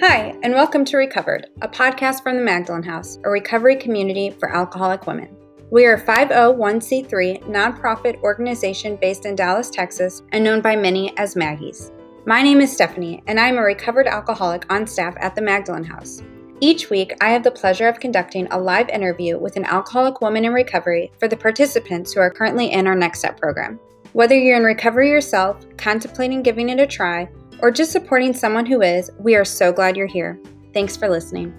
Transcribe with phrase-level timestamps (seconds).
[0.00, 4.54] Hi, and welcome to Recovered, a podcast from the Magdalen House, a recovery community for
[4.54, 5.34] alcoholic women.
[5.70, 11.34] We are a 501c3 nonprofit organization based in Dallas, Texas, and known by many as
[11.34, 11.92] Maggies.
[12.26, 15.84] My name is Stephanie, and I am a recovered alcoholic on staff at the Magdalen
[15.84, 16.22] House.
[16.60, 20.44] Each week, I have the pleasure of conducting a live interview with an alcoholic woman
[20.44, 23.80] in recovery for the participants who are currently in our Next Step program.
[24.12, 27.28] Whether you're in recovery yourself, contemplating giving it a try,
[27.60, 30.38] or just supporting someone who is, we are so glad you're here.
[30.74, 31.54] Thanks for listening.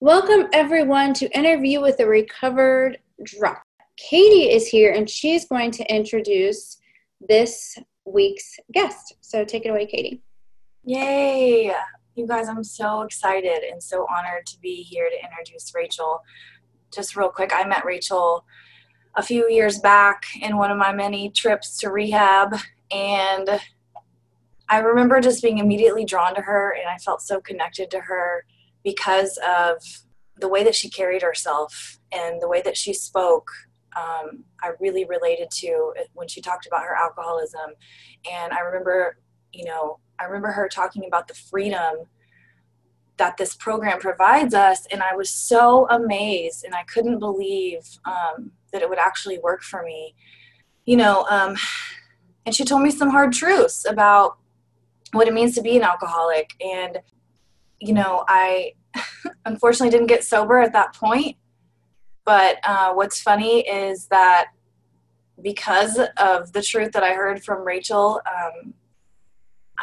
[0.00, 3.58] Welcome, everyone, to Interview with a Recovered Drunk.
[3.96, 6.78] Katie is here and she's going to introduce
[7.28, 9.16] this week's guest.
[9.20, 10.22] So take it away, Katie.
[10.84, 11.74] Yay!
[12.14, 16.22] You guys, I'm so excited and so honored to be here to introduce Rachel.
[16.92, 18.44] Just real quick, I met Rachel
[19.16, 22.56] a few years back in one of my many trips to rehab
[22.90, 23.60] and
[24.70, 28.44] I remember just being immediately drawn to her and I felt so connected to her
[28.84, 29.82] because of
[30.38, 33.50] the way that she carried herself and the way that she spoke.
[33.96, 37.72] Um, I really related to when she talked about her alcoholism.
[38.30, 39.18] And I remember,
[39.52, 42.06] you know, I remember her talking about the freedom
[43.16, 44.86] that this program provides us.
[44.92, 49.62] And I was so amazed and I couldn't believe um, that it would actually work
[49.62, 50.14] for me.
[50.84, 51.56] You know, um,
[52.46, 54.38] and she told me some hard truths about
[55.12, 56.50] what it means to be an alcoholic.
[56.60, 56.98] And,
[57.80, 58.72] you know, I
[59.44, 61.36] unfortunately didn't get sober at that point.
[62.24, 64.48] But uh, what's funny is that
[65.42, 68.74] because of the truth that I heard from Rachel, um,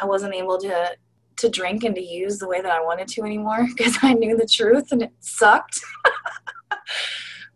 [0.00, 0.96] I wasn't able to
[1.38, 4.36] to drink and to use the way that I wanted to anymore because I knew
[4.36, 5.80] the truth and it sucked.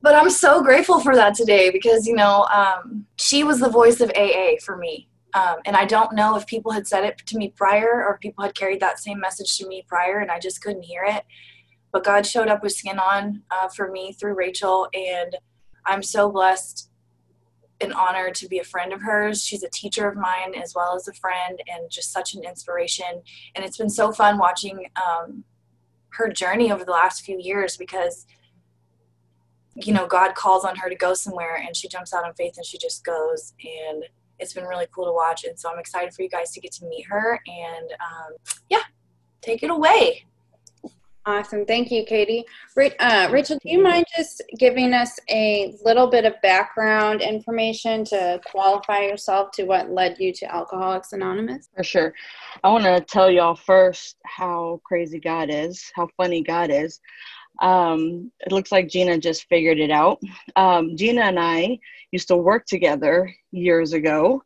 [0.02, 4.00] but I'm so grateful for that today because you know um, she was the voice
[4.00, 7.38] of AA for me, um, and I don't know if people had said it to
[7.38, 10.60] me prior or people had carried that same message to me prior, and I just
[10.60, 11.24] couldn't hear it.
[11.92, 15.36] But God showed up with skin on uh, for me through Rachel, and
[15.86, 16.90] I'm so blessed
[17.80, 19.42] and honored to be a friend of hers.
[19.42, 23.22] She's a teacher of mine as well as a friend, and just such an inspiration.
[23.54, 25.44] And it's been so fun watching um,
[26.10, 28.26] her journey over the last few years because
[29.74, 32.54] you know, God calls on her to go somewhere and she jumps out on faith
[32.56, 33.54] and she just goes.
[33.62, 34.04] And
[34.38, 35.44] it's been really cool to watch.
[35.44, 37.40] And so I'm excited for you guys to get to meet her.
[37.46, 38.36] And um,
[38.68, 38.82] yeah,
[39.40, 40.24] take it away.
[41.24, 41.64] Awesome.
[41.64, 42.44] Thank you, Katie.
[42.98, 48.40] Uh, Rachel, do you mind just giving us a little bit of background information to
[48.44, 51.68] qualify yourself to what led you to Alcoholics Anonymous?
[51.76, 52.12] For sure.
[52.64, 57.00] I want to tell y'all first how crazy God is, how funny God is.
[57.62, 60.20] Um, it looks like Gina just figured it out.
[60.56, 61.78] Um, Gina and I
[62.10, 64.42] used to work together years ago.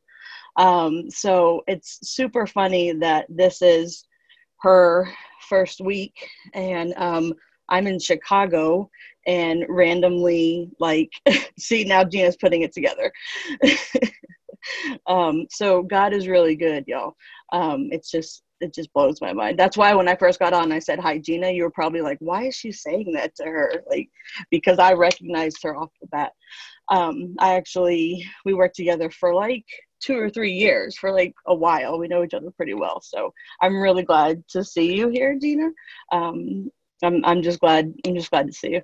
[0.56, 4.04] Um, so it's super funny that this is
[4.60, 5.08] her
[5.48, 6.14] first week
[6.54, 7.32] and um,
[7.68, 8.90] I'm in Chicago
[9.26, 11.10] and randomly like
[11.58, 13.12] see now Gina's putting it together.
[15.06, 17.16] um, so God is really good, y'all.
[17.52, 19.58] Um, it's just it just blows my mind.
[19.58, 21.50] That's why when I first got on, I said hi, Gina.
[21.50, 23.82] You were probably like, why is she saying that to her?
[23.88, 24.08] Like,
[24.50, 26.32] because I recognized her off the bat.
[26.88, 29.64] Um, I actually we worked together for like
[30.00, 31.98] two or three years for like a while.
[31.98, 33.00] We know each other pretty well.
[33.00, 35.70] So I'm really glad to see you here, Gina.
[36.12, 36.70] Um,
[37.02, 38.82] I'm I'm just glad I'm just glad to see you.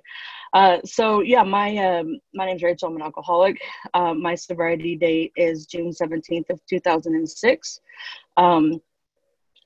[0.53, 2.89] Uh, so yeah, my um, my name's Rachel.
[2.89, 3.59] I'm an alcoholic.
[3.93, 7.79] Uh, my sobriety date is June 17th of 2006.
[8.37, 8.79] Um,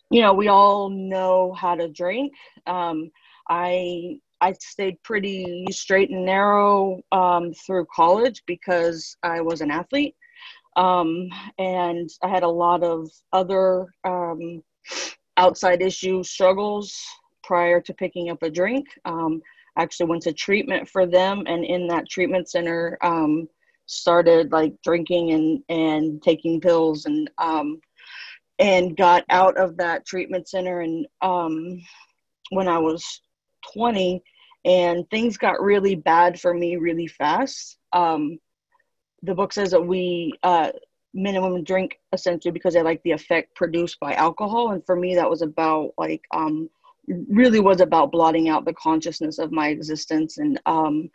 [0.09, 2.33] you know, we all know how to drink.
[2.65, 3.11] Um,
[3.49, 10.15] I I stayed pretty straight and narrow um, through college because I was an athlete,
[10.75, 14.63] um, and I had a lot of other um,
[15.37, 16.95] outside issue struggles
[17.43, 18.85] prior to picking up a drink.
[19.05, 19.41] Um,
[19.75, 23.47] I actually went to treatment for them, and in that treatment center, um,
[23.87, 27.79] started like drinking and and taking pills and um,
[28.59, 31.79] and got out of that treatment center and um,
[32.49, 33.21] when I was
[33.73, 34.23] 20
[34.65, 37.77] and things got really bad for me really fast.
[37.93, 38.39] Um,
[39.23, 40.71] the book says that we uh,
[41.13, 44.71] minimum drink essentially because I like the effect produced by alcohol.
[44.71, 46.69] And for me, that was about like, um,
[47.29, 50.37] really was about blotting out the consciousness of my existence.
[50.37, 51.09] And um,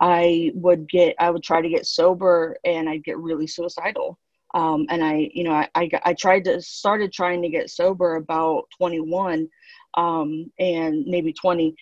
[0.00, 4.18] I would get, I would try to get sober and I'd get really suicidal
[4.56, 8.16] um, and I, you know, I, I, I, tried to started trying to get sober
[8.16, 9.48] about 21
[9.98, 11.76] um, and maybe 20.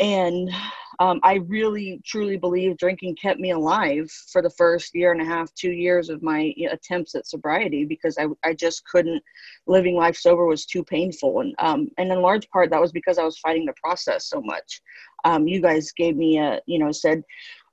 [0.00, 0.50] and
[0.98, 5.24] um, I really truly believe drinking kept me alive for the first year and a
[5.24, 9.22] half, two years of my attempts at sobriety because I, I just couldn't.
[9.66, 13.18] Living life sober was too painful, and um, and in large part that was because
[13.18, 14.82] I was fighting the process so much.
[15.24, 17.22] Um, you guys gave me a you know said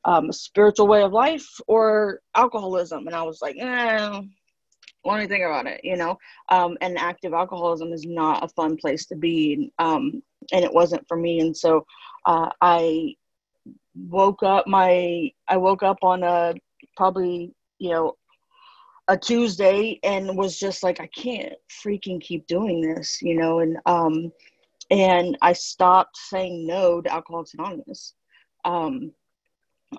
[0.07, 4.21] um, spiritual way of life or alcoholism, and I was like, eh,
[5.05, 6.17] let me think about it, you know.
[6.49, 11.07] Um, and active alcoholism is not a fun place to be, um, and it wasn't
[11.07, 11.41] for me.
[11.41, 11.85] And so
[12.25, 13.15] uh, I
[13.95, 16.53] woke up my I woke up on a
[16.95, 18.15] probably you know
[19.07, 23.77] a Tuesday and was just like I can't freaking keep doing this, you know, and
[23.85, 24.31] um
[24.89, 28.13] and I stopped saying no to Alcoholics Anonymous.
[28.63, 29.11] Um,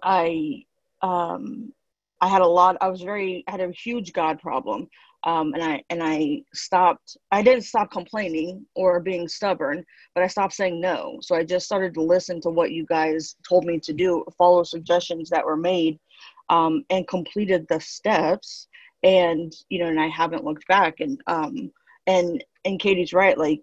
[0.03, 0.65] I
[1.03, 1.73] um,
[2.21, 2.77] I had a lot.
[2.81, 4.89] I was very I had a huge God problem,
[5.25, 7.17] um, and I and I stopped.
[7.31, 11.19] I didn't stop complaining or being stubborn, but I stopped saying no.
[11.21, 14.63] So I just started to listen to what you guys told me to do, follow
[14.63, 15.99] suggestions that were made,
[16.49, 18.69] um, and completed the steps.
[19.03, 21.01] And you know, and I haven't looked back.
[21.01, 21.71] And um,
[22.07, 23.39] and and Katie's right.
[23.39, 23.63] Like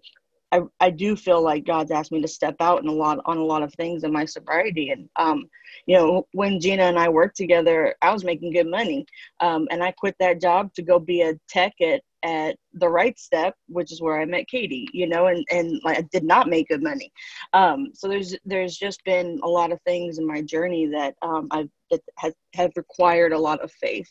[0.52, 3.36] I, I do feel like God's asked me to step out in a lot on
[3.36, 4.90] a lot of things in my sobriety.
[4.90, 5.48] And um,
[5.86, 9.06] you know, when Gina and I worked together, I was making good money,
[9.40, 13.18] um, and I quit that job to go be a tech at at the right
[13.18, 14.88] step, which is where I met Katie.
[14.92, 17.10] You know, and and I did not make good money.
[17.52, 21.48] Um, so there's there's just been a lot of things in my journey that um,
[21.50, 24.10] I've that have, have required a lot of faith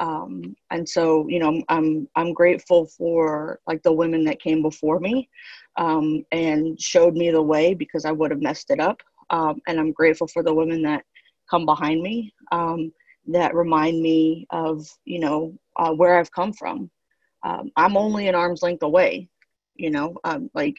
[0.00, 4.98] um, and so you know i'm i'm grateful for like the women that came before
[4.98, 5.28] me
[5.76, 9.00] um, and showed me the way because i would have messed it up.
[9.28, 11.04] Um, and i'm grateful for the women that
[11.48, 12.92] come behind me um,
[13.28, 16.90] that remind me of you know uh, where i've come from.
[17.44, 19.28] Um, i'm only an arm's length away
[19.76, 20.76] you know um, like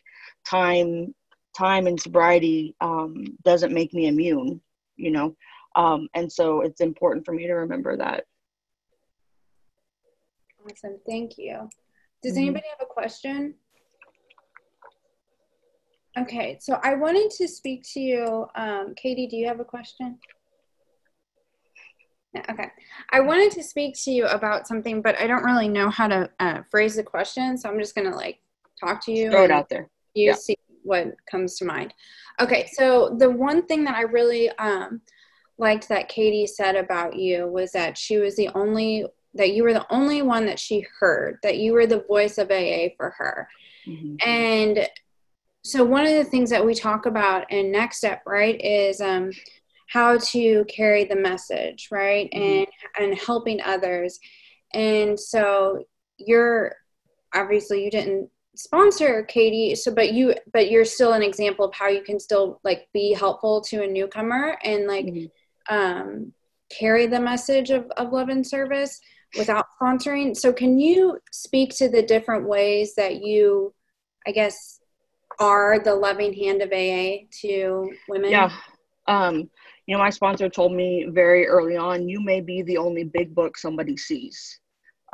[0.49, 1.13] time
[1.55, 2.75] time and sobriety
[3.43, 4.59] doesn't make me immune
[4.97, 5.35] you know.
[6.13, 8.25] And so it's important for me to remember that
[10.65, 10.99] Awesome.
[11.07, 11.69] Thank you.
[12.21, 12.41] Does mm-hmm.
[12.41, 13.55] anybody have a question?
[16.19, 18.45] Okay, so I wanted to speak to you.
[18.55, 20.19] Um, Katie, do you have a question?
[22.49, 22.67] Okay.
[23.11, 26.29] I wanted to speak to you about something, but I don't really know how to
[26.39, 27.57] uh, phrase the question.
[27.57, 28.39] So I'm just going to like
[28.79, 29.29] talk to you.
[29.29, 29.89] Throw it out there.
[30.13, 30.35] You yeah.
[30.35, 31.93] see what comes to mind.
[32.39, 32.69] Okay.
[32.73, 35.01] So the one thing that I really um,
[35.57, 39.73] liked that Katie said about you was that she was the only that you were
[39.73, 43.47] the only one that she heard, that you were the voice of AA for her.
[43.87, 44.15] Mm-hmm.
[44.27, 44.87] And
[45.63, 49.31] so one of the things that we talk about in next step, right, is um,
[49.87, 52.41] how to carry the message, right, mm-hmm.
[52.41, 52.67] and
[52.99, 54.19] and helping others.
[54.73, 55.83] And so
[56.17, 56.75] you're
[57.33, 61.87] obviously you didn't sponsor Katie, so but you but you're still an example of how
[61.87, 65.75] you can still like be helpful to a newcomer and like mm-hmm.
[65.75, 66.33] um,
[66.69, 68.99] carry the message of, of love and service
[69.37, 70.35] without sponsoring.
[70.35, 73.73] So, can you speak to the different ways that you,
[74.27, 74.79] I guess,
[75.39, 78.31] are the loving hand of AA to women?
[78.31, 78.51] Yeah.
[79.07, 79.49] Um,
[79.87, 83.33] you know, my sponsor told me very early on, you may be the only big
[83.33, 84.59] book somebody sees.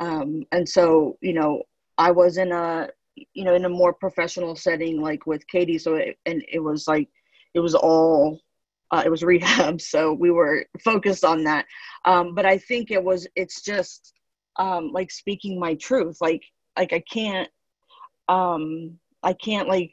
[0.00, 1.62] Um, and so, you know,
[1.96, 2.88] I was in a,
[3.32, 5.78] you know, in a more professional setting, like with Katie.
[5.78, 7.08] So, it, and it was like,
[7.54, 8.40] it was all
[8.90, 11.66] uh, it was rehab so we were focused on that.
[12.04, 14.12] Um, but i think it was it's just
[14.56, 16.42] um, like speaking my truth like
[16.76, 17.48] like i can't
[18.28, 19.92] um i can't like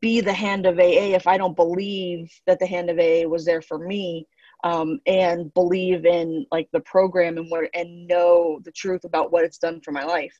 [0.00, 3.44] be the hand of aa if i don't believe that the hand of aa was
[3.44, 4.26] there for me
[4.64, 9.44] um, and believe in like the program and what and know the truth about what
[9.44, 10.36] it's done for my life.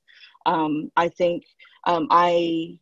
[0.47, 1.45] Um, i think
[1.87, 2.79] um, i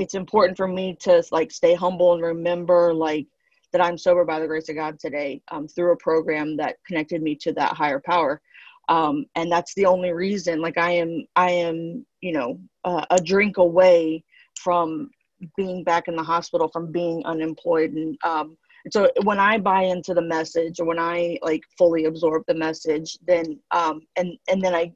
[0.00, 3.26] it's important for me to like stay humble and remember like
[3.72, 7.22] that I'm sober by the grace of God today um, through a program that connected
[7.22, 8.40] me to that higher power.
[8.88, 13.20] Um, and that's the only reason like I am, I am, you know, uh, a
[13.20, 14.24] drink away
[14.58, 15.10] from
[15.56, 17.92] being back in the hospital, from being unemployed.
[17.92, 18.56] And, um,
[18.90, 23.18] so when I buy into the message or when I like fully absorb the message,
[23.26, 24.92] then, um, and, and then I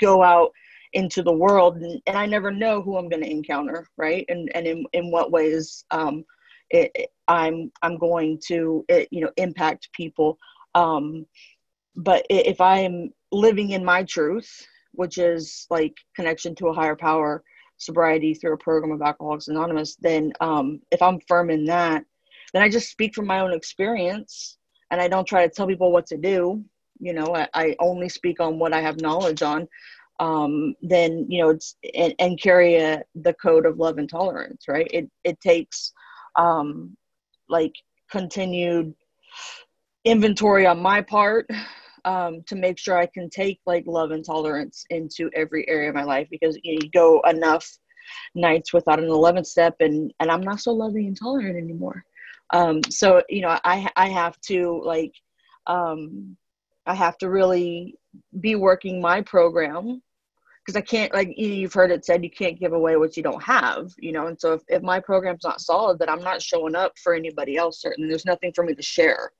[0.00, 0.50] go out
[0.92, 4.24] into the world and, and i never know who i'm going to encounter right?
[4.28, 6.24] And and in, in what ways um
[6.70, 10.38] it, it, i'm i'm going to it, you know impact people.
[10.74, 11.26] Um
[11.96, 14.50] but if i am living in my truth
[14.92, 17.42] which is like connection to a higher power
[17.76, 22.04] sobriety through a program of alcoholics anonymous then um if i'm firm in that
[22.52, 24.58] then i just speak from my own experience
[24.90, 26.64] and i don't try to tell people what to do.
[27.02, 29.66] You know I, I only speak on what i have knowledge on
[30.20, 34.66] um, then you know it's and, and carry a, the code of love and tolerance
[34.68, 35.92] right it it takes
[36.36, 36.96] um,
[37.48, 37.72] like
[38.10, 38.94] continued
[40.04, 41.48] inventory on my part
[42.04, 45.94] um, to make sure I can take like love and tolerance into every area of
[45.94, 47.78] my life because you, know, you go enough
[48.34, 52.04] nights without an 11th step and and I'm not so loving and tolerant anymore.
[52.52, 55.14] Um, so you know I I have to like
[55.66, 56.36] um,
[56.86, 57.94] I have to really
[58.40, 60.02] be working my program
[60.64, 63.42] because I can't like you've heard it said you can't give away what you don't
[63.42, 64.26] have, you know.
[64.26, 67.56] And so if, if my program's not solid, then I'm not showing up for anybody
[67.56, 67.80] else.
[67.80, 69.32] Certainly, there's nothing for me to share.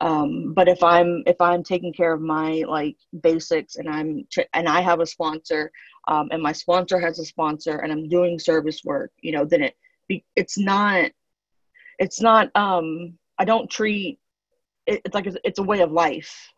[0.00, 4.68] Um, but if I'm if I'm taking care of my like basics and I'm and
[4.68, 5.70] I have a sponsor,
[6.08, 9.62] um, and my sponsor has a sponsor, and I'm doing service work, you know, then
[9.62, 9.76] it
[10.36, 11.10] it's not
[11.98, 14.18] it's not um I don't treat
[14.86, 16.52] it, it's like it's a way of life,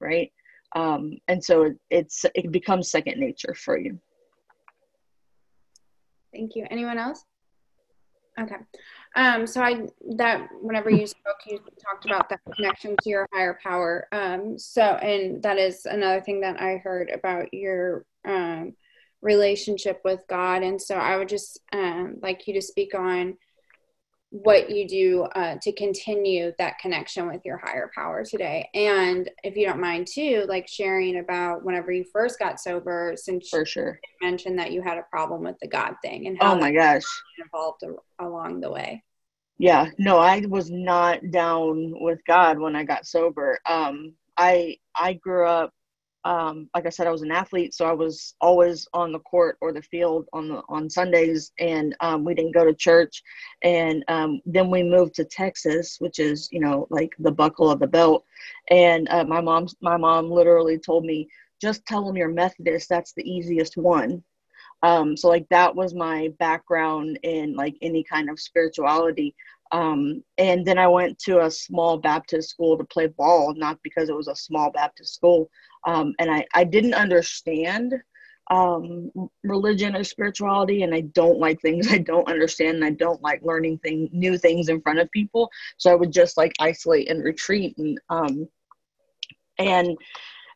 [0.00, 0.32] right?
[0.76, 3.98] Um, and so it, it's it becomes second nature for you.
[6.32, 6.66] Thank you.
[6.70, 7.24] Anyone else?
[8.38, 8.56] Okay.
[9.16, 9.86] Um, so i
[10.16, 14.06] that whenever you spoke you talked about that connection to your higher power.
[14.12, 18.74] Um, so and that is another thing that i heard about your um,
[19.20, 20.62] relationship with god.
[20.62, 23.36] And so i would just um, like you to speak on
[24.30, 28.68] what you do uh, to continue that connection with your higher power today.
[28.74, 33.48] And if you don't mind, too, like sharing about whenever you first got sober, since
[33.48, 36.54] for sure you mentioned that you had a problem with the God thing and how
[36.54, 37.02] oh my gosh
[37.38, 37.82] evolved
[38.20, 39.02] along the way.
[39.58, 43.58] Yeah, no, I was not down with God when I got sober.
[43.66, 45.74] Um, I I grew up
[46.24, 49.56] um, like I said, I was an athlete, so I was always on the court
[49.60, 53.22] or the field on the on Sundays, and um, we didn't go to church.
[53.62, 57.80] And um, then we moved to Texas, which is you know like the buckle of
[57.80, 58.24] the belt.
[58.70, 61.28] And uh, my mom, my mom literally told me,
[61.60, 62.88] just tell them you're Methodist.
[62.88, 64.22] That's the easiest one.
[64.82, 69.34] Um, so like that was my background in like any kind of spirituality.
[69.72, 74.08] Um, and then I went to a small Baptist school to play ball, not because
[74.08, 75.48] it was a small Baptist school,
[75.86, 77.94] um, and I, I didn't understand
[78.50, 79.12] um,
[79.44, 83.40] religion or spirituality and i don't like things i don't understand and i don't like
[83.42, 85.48] learning thing, new things in front of people.
[85.78, 88.48] So i would just like isolate and retreat and um,
[89.58, 89.96] and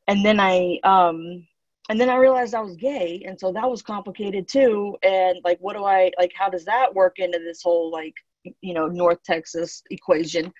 [0.08, 1.46] and then i um,
[1.88, 4.96] and then i realized i was gay and so that was complicated too.
[5.02, 8.14] And like what do i like how does that work into this whole like
[8.60, 10.52] you know north texas equation?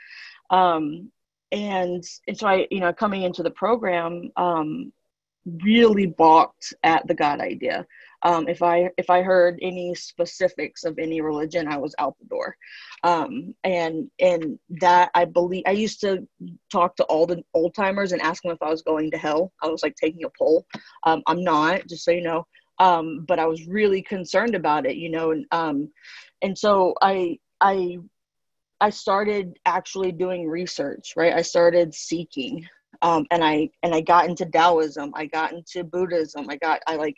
[0.50, 1.10] Um
[1.52, 4.92] and and so I, you know, coming into the program, um,
[5.62, 7.86] really balked at the God idea.
[8.22, 12.26] Um, if I if I heard any specifics of any religion, I was out the
[12.26, 12.56] door.
[13.02, 16.26] Um, and and that I believe I used to
[16.72, 19.52] talk to all the old timers and ask them if I was going to hell.
[19.62, 20.66] I was like taking a poll.
[21.04, 22.46] Um, I'm not, just so you know.
[22.80, 25.90] Um, but I was really concerned about it, you know, and um,
[26.42, 27.98] and so I I
[28.80, 31.32] I started actually doing research, right?
[31.32, 32.66] I started seeking.
[33.02, 36.96] Um, and I and I got into Taoism, I got into Buddhism, I got I
[36.96, 37.16] like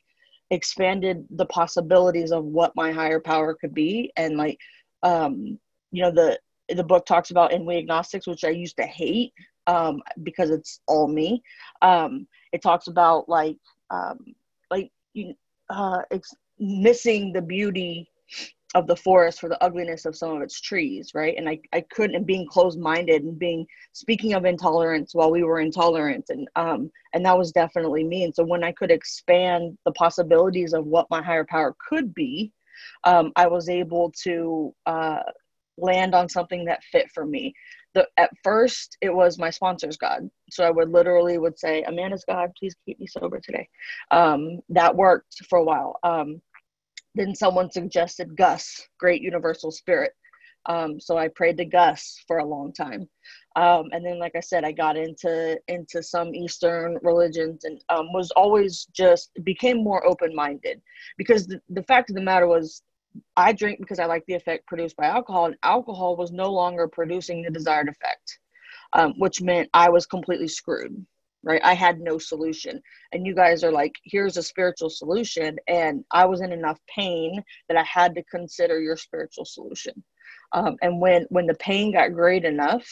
[0.50, 4.10] expanded the possibilities of what my higher power could be.
[4.16, 4.58] And like
[5.02, 5.58] um,
[5.92, 6.38] you know, the
[6.74, 9.32] the book talks about in we agnostics, which I used to hate
[9.66, 11.42] um, because it's all me.
[11.82, 13.58] Um, it talks about like
[13.90, 14.18] um,
[14.70, 14.90] like
[15.70, 18.08] uh, it's missing the beauty
[18.74, 21.36] of the forest for the ugliness of some of its trees right?
[21.36, 25.60] And i, I couldn't and being closed-minded and being speaking of intolerance while we were
[25.60, 28.24] intolerant and um and that was definitely me.
[28.24, 32.52] And so when i could expand the possibilities of what my higher power could be
[33.04, 35.20] um, i was able to uh,
[35.78, 37.54] land on something that fit for me.
[37.94, 40.28] The, at first it was my sponsor's god.
[40.50, 43.68] So i would literally would say amanda's god please keep me sober today.
[44.10, 45.98] Um, that worked for a while.
[46.02, 46.40] Um,
[47.16, 50.12] then someone suggested Gus, Great Universal Spirit.
[50.66, 53.08] Um, so I prayed to Gus for a long time.
[53.54, 58.12] Um, and then, like I said, I got into into some Eastern religions and um,
[58.12, 60.82] was always just became more open minded
[61.16, 62.82] because the, the fact of the matter was
[63.36, 66.88] I drink because I like the effect produced by alcohol, and alcohol was no longer
[66.88, 68.38] producing the desired effect,
[68.92, 71.06] um, which meant I was completely screwed
[71.42, 71.60] right?
[71.64, 72.80] I had no solution.
[73.12, 75.56] And you guys are like, here's a spiritual solution.
[75.68, 80.02] And I was in enough pain that I had to consider your spiritual solution.
[80.52, 82.86] Um, and when when the pain got great enough,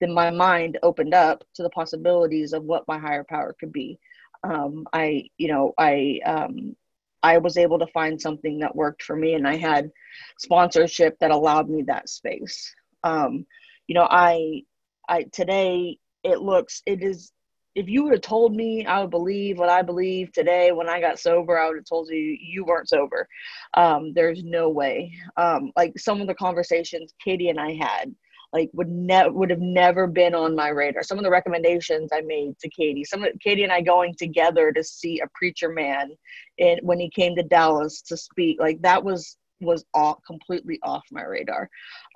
[0.00, 3.98] then my mind opened up to the possibilities of what my higher power could be.
[4.44, 6.76] Um, I, you know, I um,
[7.22, 9.90] I was able to find something that worked for me, and I had
[10.38, 12.74] sponsorship that allowed me that space.
[13.04, 13.46] Um,
[13.86, 14.62] you know, I,
[15.08, 17.32] I today it looks it is
[17.74, 21.00] if you would have told me I would believe what I believe today when I
[21.00, 23.26] got sober, I would have told you you weren't sober.
[23.74, 25.12] Um, there's no way.
[25.36, 28.14] Um, like some of the conversations Katie and I had,
[28.52, 31.02] like would never would have never been on my radar.
[31.02, 34.72] Some of the recommendations I made to Katie, some of Katie and I going together
[34.72, 36.10] to see a preacher man,
[36.58, 41.04] and when he came to Dallas to speak, like that was was all completely off
[41.10, 41.70] my radar.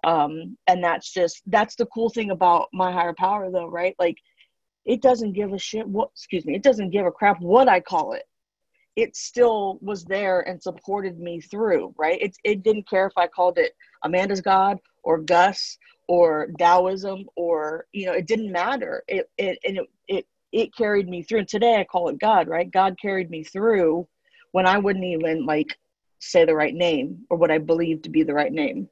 [0.05, 3.95] Um, and that's just that's the cool thing about my higher power, though, right?
[3.99, 4.17] Like
[4.87, 7.81] it doesn't give a shit what excuse me it doesn't give a crap what i
[7.81, 8.23] call it.
[8.95, 12.21] It still was there and supported me through right?
[12.21, 13.75] It, it didn't care if i called it
[14.05, 15.77] amanda's god or gus
[16.09, 19.03] or taoism or you know it didn't matter.
[19.09, 21.41] It it and it, it it carried me through.
[21.41, 22.71] And today i call it god right?
[22.71, 24.09] God carried me through
[24.53, 25.77] when i wouldn't even like
[26.19, 28.89] say the right name or what i believed to be the right name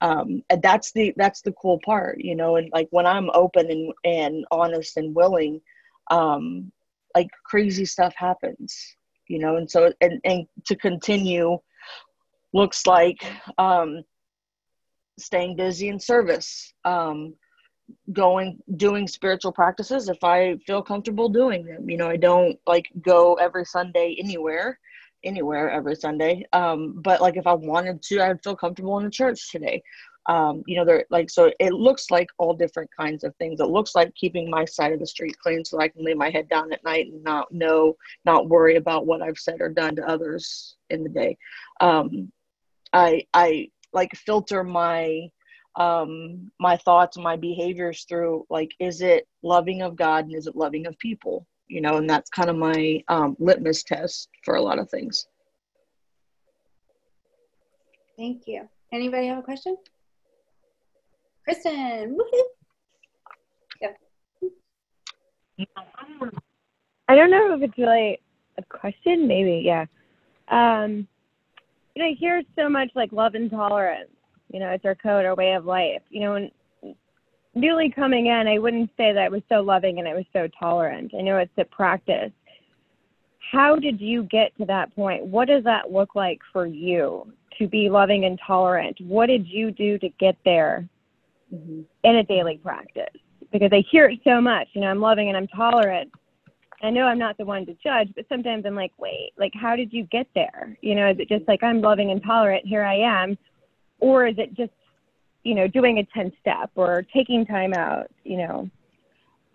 [0.00, 3.70] um, and that's the that's the cool part you know and like when i'm open
[3.70, 5.60] and and honest and willing
[6.10, 6.70] um
[7.14, 8.96] like crazy stuff happens
[9.28, 11.58] you know and so and and to continue
[12.52, 13.24] looks like
[13.58, 14.02] um
[15.18, 17.34] staying busy in service um
[18.12, 22.86] going doing spiritual practices if i feel comfortable doing them you know i don't like
[23.02, 24.78] go every sunday anywhere
[25.24, 26.44] anywhere every Sunday.
[26.52, 29.82] Um, but like if I wanted to, I'd feel comfortable in the church today.
[30.26, 33.60] Um, you know, they're like so it looks like all different kinds of things.
[33.60, 36.28] It looks like keeping my side of the street clean so I can lay my
[36.28, 37.96] head down at night and not know,
[38.26, 41.38] not worry about what I've said or done to others in the day.
[41.80, 42.30] Um,
[42.92, 45.28] I I like filter my
[45.76, 50.56] um my thoughts my behaviors through like is it loving of god and is it
[50.56, 54.62] loving of people you know, and that's kind of my um, litmus test for a
[54.62, 55.26] lot of things.
[58.16, 58.68] Thank you.
[58.92, 59.76] Anybody have a question?
[61.44, 62.18] Kristen,
[63.80, 63.96] Yep.
[67.08, 68.18] I don't know if it's really
[68.58, 69.86] a question, maybe, yeah.
[70.48, 71.06] Um,
[71.94, 74.10] you know, I hear so much like love and tolerance.
[74.52, 76.02] You know, it's our code, our way of life.
[76.10, 76.50] You know, and
[77.60, 80.48] newly coming in, I wouldn't say that I was so loving and I was so
[80.58, 81.12] tolerant.
[81.14, 82.32] I know it's a practice.
[83.52, 85.24] How did you get to that point?
[85.24, 88.98] What does that look like for you to be loving and tolerant?
[89.00, 90.88] What did you do to get there
[91.52, 91.80] mm-hmm.
[92.04, 93.16] in a daily practice?
[93.50, 96.10] Because I hear it so much, you know, I'm loving and I'm tolerant.
[96.82, 99.74] I know I'm not the one to judge, but sometimes I'm like, wait, like, how
[99.74, 100.76] did you get there?
[100.80, 103.36] You know, is it just like I'm loving and tolerant, here I am?
[103.98, 104.70] Or is it just
[105.44, 108.70] you know, doing a 10 step or taking time out, you know?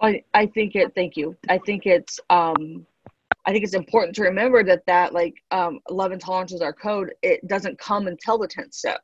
[0.02, 1.36] I, I think it, thank you.
[1.50, 2.86] I think it's, um,
[3.46, 6.74] I think it's important to remember that that like um, love and tolerance is our
[6.74, 7.14] code.
[7.22, 9.02] It doesn't come until the 10th step,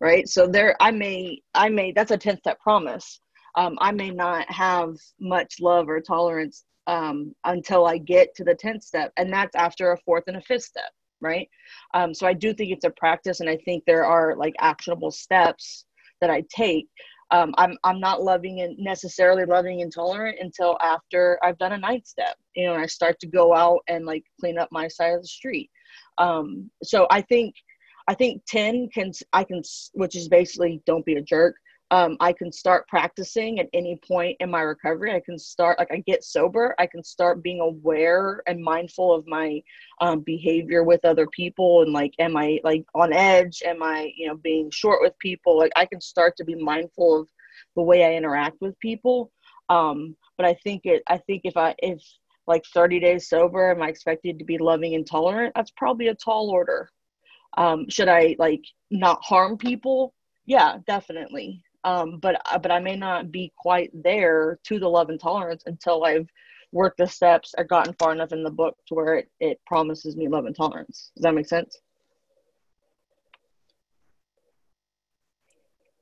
[0.00, 0.28] right?
[0.28, 3.20] So there, I may, I may, that's a 10th step promise.
[3.54, 8.54] Um, I may not have much love or tolerance um, until I get to the
[8.54, 9.12] 10th step.
[9.16, 11.48] And that's after a fourth and a fifth step, right?
[11.94, 13.40] Um, so I do think it's a practice.
[13.40, 15.84] And I think there are like actionable steps
[16.20, 16.88] that I take.
[17.32, 22.06] Um, I'm I'm not loving and necessarily loving intolerant until after I've done a ninth
[22.06, 22.36] step.
[22.54, 25.22] You know, and I start to go out and like clean up my side of
[25.22, 25.70] the street.
[26.18, 27.54] Um, so I think
[28.08, 29.62] I think ten can I can
[29.94, 31.56] which is basically don't be a jerk
[31.92, 35.14] um, I can start practicing at any point in my recovery.
[35.14, 36.74] I can start, like, I get sober.
[36.80, 39.62] I can start being aware and mindful of my
[40.00, 41.82] um, behavior with other people.
[41.82, 43.62] And, like, am I, like, on edge?
[43.64, 45.56] Am I, you know, being short with people?
[45.56, 47.28] Like, I can start to be mindful of
[47.76, 49.30] the way I interact with people.
[49.68, 52.02] Um, but I think it, I think if I, if,
[52.48, 55.52] like 30 days sober, am I expected to be loving and tolerant?
[55.54, 56.88] That's probably a tall order.
[57.56, 60.14] Um, should I like not harm people?
[60.46, 65.08] Yeah, definitely um, but uh, but I may not be quite there to the love
[65.08, 66.28] and tolerance until I've
[66.72, 70.16] worked the steps or gotten far enough in the book to where it, it promises
[70.16, 71.12] me love and tolerance.
[71.14, 71.78] Does that make sense?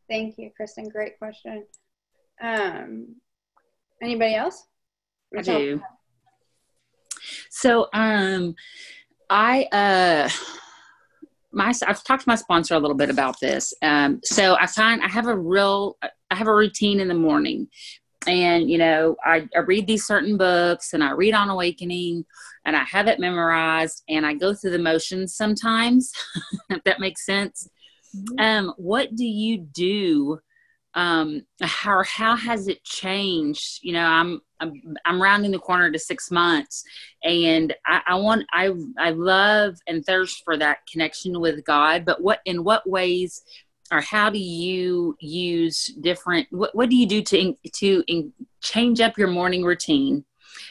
[0.09, 0.89] Thank you, Kristen.
[0.89, 1.67] Great question.
[2.41, 3.17] Um,
[4.03, 4.67] anybody else?
[5.37, 5.83] I do.
[7.51, 8.55] So, um,
[9.29, 10.29] I uh
[11.55, 13.73] my I've talked to my sponsor a little bit about this.
[13.83, 17.69] Um, so I find I have a real I have a routine in the morning,
[18.27, 22.25] and you know I, I read these certain books and I read on awakening,
[22.65, 26.13] and I have it memorized, and I go through the motions sometimes.
[26.71, 27.69] if that makes sense.
[28.17, 28.39] Mm-hmm.
[28.41, 30.41] Um, what do you do?
[30.95, 33.81] Um, how how has it changed?
[33.83, 36.85] You know, I'm I'm, I'm rounding the corner to six months
[37.23, 42.23] and I, I, want I I love and thirst for that connection with God but
[42.23, 43.43] what in what ways
[43.93, 49.01] or how do you use different what, what do you do to to in, change
[49.01, 50.25] up your morning routine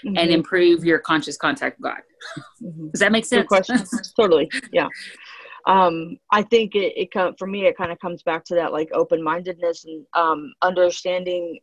[0.06, 0.18] mm-hmm.
[0.18, 2.02] and improve your conscious contact with God.
[2.62, 2.90] Mm-hmm.
[2.90, 3.42] Does that make sense?
[3.42, 3.84] Good question.
[4.20, 4.50] totally.
[4.72, 4.88] Yeah.
[5.66, 8.74] Um, I think it, it come, for me, it kind of comes back to that
[8.74, 11.60] like open mindedness and um, understanding.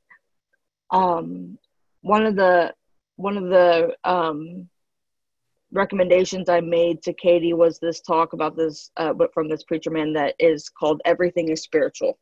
[0.91, 1.59] Um,
[2.03, 2.75] one of the
[3.17, 4.69] one of the um,
[5.73, 9.91] recommendations I made to Katie was this talk about this, uh, but from this preacher
[9.91, 12.19] man that is called "Everything is Spiritual,"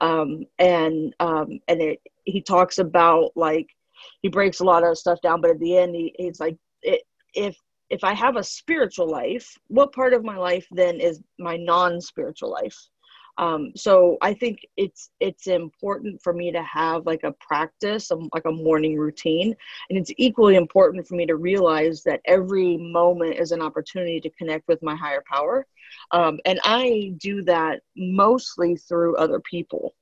[0.00, 3.68] um, and um, and it he talks about like
[4.22, 7.02] he breaks a lot of stuff down, but at the end he, he's like, it,
[7.34, 7.56] if
[7.90, 12.50] if I have a spiritual life, what part of my life then is my non-spiritual
[12.50, 12.76] life?
[13.38, 18.30] Um, so I think it's it's important for me to have like a practice, um,
[18.32, 19.54] like a morning routine,
[19.90, 24.30] and it's equally important for me to realize that every moment is an opportunity to
[24.30, 25.66] connect with my higher power,
[26.12, 29.94] um, and I do that mostly through other people,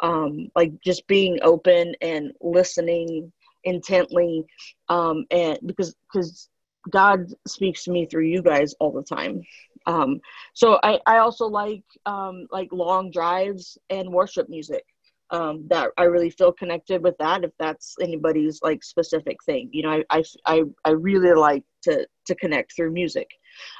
[0.00, 3.32] um, like just being open and listening
[3.64, 4.44] intently,
[4.90, 6.50] um, and because because
[6.90, 9.42] God speaks to me through you guys all the time.
[9.86, 10.20] Um,
[10.54, 14.84] so I, I also like um, like long drives and worship music.
[15.30, 17.42] Um, that I really feel connected with that.
[17.42, 22.34] If that's anybody's like specific thing, you know, I I I, really like to to
[22.34, 23.30] connect through music.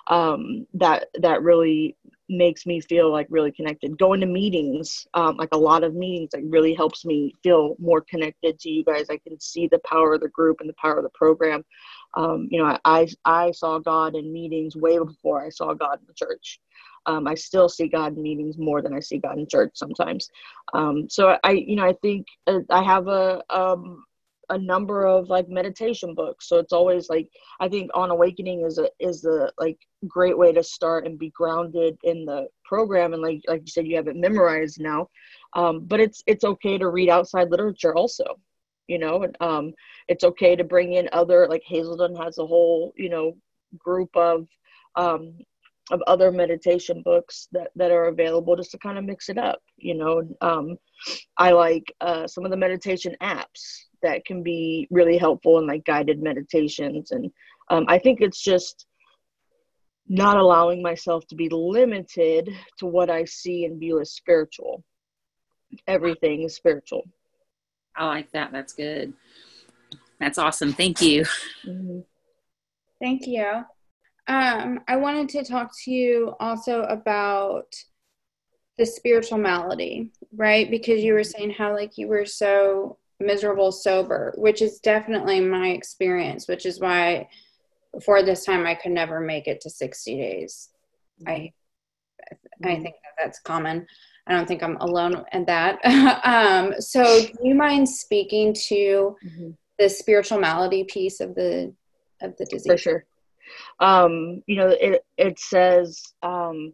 [0.06, 1.94] Um, that that really
[2.32, 3.98] makes me feel like really connected.
[3.98, 8.00] Going to meetings, um, like a lot of meetings, like really helps me feel more
[8.00, 9.06] connected to you guys.
[9.10, 11.64] I can see the power of the group and the power of the program.
[12.16, 16.06] Um, you know, I, I saw God in meetings way before I saw God in
[16.06, 16.60] the church.
[17.06, 20.28] Um, I still see God in meetings more than I see God in church sometimes.
[20.72, 24.04] Um, so I, you know, I think uh, I have a, um,
[24.52, 26.48] a number of like meditation books.
[26.48, 27.28] So it's always like,
[27.60, 31.30] I think on awakening is a, is the like great way to start and be
[31.30, 33.12] grounded in the program.
[33.12, 35.08] And like, like you said, you have it memorized now.
[35.54, 38.24] Um, but it's, it's okay to read outside literature also
[38.88, 39.72] you know um,
[40.08, 43.36] it's okay to bring in other like hazelden has a whole you know
[43.78, 44.46] group of
[44.96, 45.38] um,
[45.90, 49.60] of other meditation books that, that are available just to kind of mix it up
[49.76, 50.76] you know um,
[51.38, 55.84] i like uh, some of the meditation apps that can be really helpful in like
[55.84, 57.30] guided meditations and
[57.70, 58.86] um, i think it's just
[60.08, 64.84] not allowing myself to be limited to what i see and view as spiritual
[65.88, 67.04] everything is spiritual
[67.96, 68.52] I like that.
[68.52, 69.12] That's good.
[70.18, 70.72] That's awesome.
[70.72, 71.24] Thank you.
[71.66, 72.00] Mm-hmm.
[73.00, 73.64] Thank you.
[74.28, 77.74] Um, I wanted to talk to you also about
[78.78, 80.70] the spiritual malady, right?
[80.70, 85.68] Because you were saying how like you were so miserable sober, which is definitely my
[85.68, 87.28] experience, which is why
[87.92, 90.70] before this time I could never make it to 60 days.
[91.26, 91.52] I
[92.64, 93.87] I think that that's common.
[94.26, 95.80] I don't think I'm alone in that.
[96.24, 99.50] um, so, do you mind speaking to mm-hmm.
[99.78, 101.74] the spiritual malady piece of the
[102.20, 102.66] of the disease?
[102.66, 103.04] For sure.
[103.81, 106.72] Um, you know, it it says um,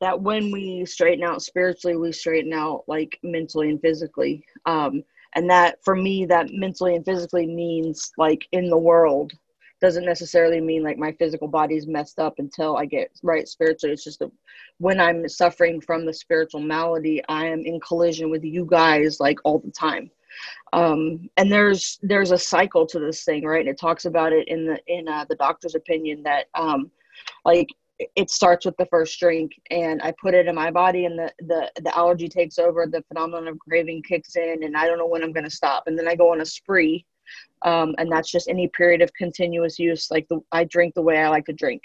[0.00, 4.44] that when we straighten out spiritually, we straighten out like mentally and physically.
[4.66, 5.02] Um,
[5.34, 9.32] and that for me, that mentally and physically means like in the world
[9.80, 13.94] doesn't necessarily mean like my physical body's messed up until I get right spiritually.
[13.94, 14.30] It's just a,
[14.78, 19.38] when I'm suffering from the spiritual malady, I am in collision with you guys like
[19.44, 20.10] all the time.
[20.72, 23.60] Um, and there's there's a cycle to this thing, right?
[23.60, 26.90] And it talks about it in the in uh, the doctor's opinion that um,
[27.44, 27.68] like
[28.16, 31.30] it starts with the first drink and I put it in my body and the,
[31.40, 35.06] the, the allergy takes over, the phenomenon of craving kicks in and I don't know
[35.06, 35.82] when I'm going to stop.
[35.86, 37.04] And then I go on a spree
[37.62, 41.18] um, and that's just any period of continuous use like the, i drink the way
[41.18, 41.82] i like to drink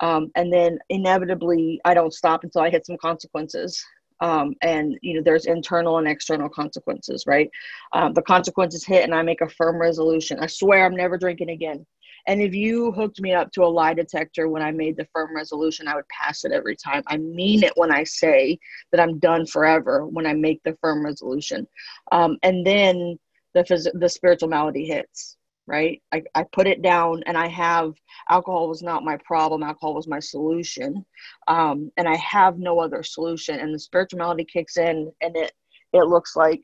[0.00, 3.84] um, and then inevitably i don't stop until i hit some consequences
[4.20, 7.50] um, and you know there's internal and external consequences right
[7.92, 11.50] um, the consequences hit and i make a firm resolution i swear i'm never drinking
[11.50, 11.84] again
[12.26, 15.34] and if you hooked me up to a lie detector when I made the firm
[15.36, 17.02] resolution, I would pass it every time.
[17.06, 18.58] I mean it when I say
[18.92, 21.66] that I'm done forever when I make the firm resolution.
[22.12, 23.18] Um, and then
[23.52, 26.02] the phys- the spiritual malady hits right?
[26.12, 27.94] I, I put it down and i have
[28.30, 31.04] alcohol was not my problem alcohol was my solution
[31.48, 35.52] um, and i have no other solution and the spiritual malady kicks in and it
[35.92, 36.60] it looks like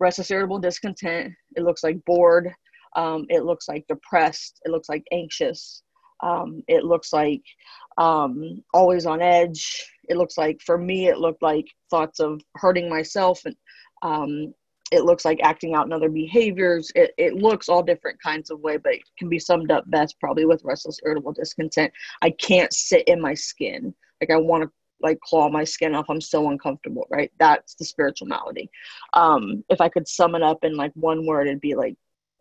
[0.00, 2.52] restless irritable discontent it looks like bored
[2.94, 5.82] um, it looks like depressed it looks like anxious
[6.22, 7.42] um, it looks like
[7.98, 12.88] um, always on edge it looks like for me it looked like thoughts of hurting
[12.88, 13.56] myself and
[14.02, 14.52] um,
[14.92, 16.92] it looks like acting out in other behaviors.
[16.94, 20.20] It, it looks all different kinds of way, but it can be summed up best
[20.20, 21.90] probably with restless, irritable discontent.
[22.20, 23.94] I can't sit in my skin.
[24.20, 26.10] Like I want to like claw my skin off.
[26.10, 27.32] I'm so uncomfortable, right?
[27.38, 28.70] That's the spiritual malady.
[29.14, 31.96] Um, if I could sum it up in like one word, it'd be like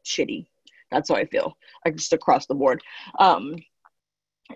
[0.06, 0.46] shitty.
[0.92, 2.84] That's how I feel, like just across the board.
[3.18, 3.56] Um,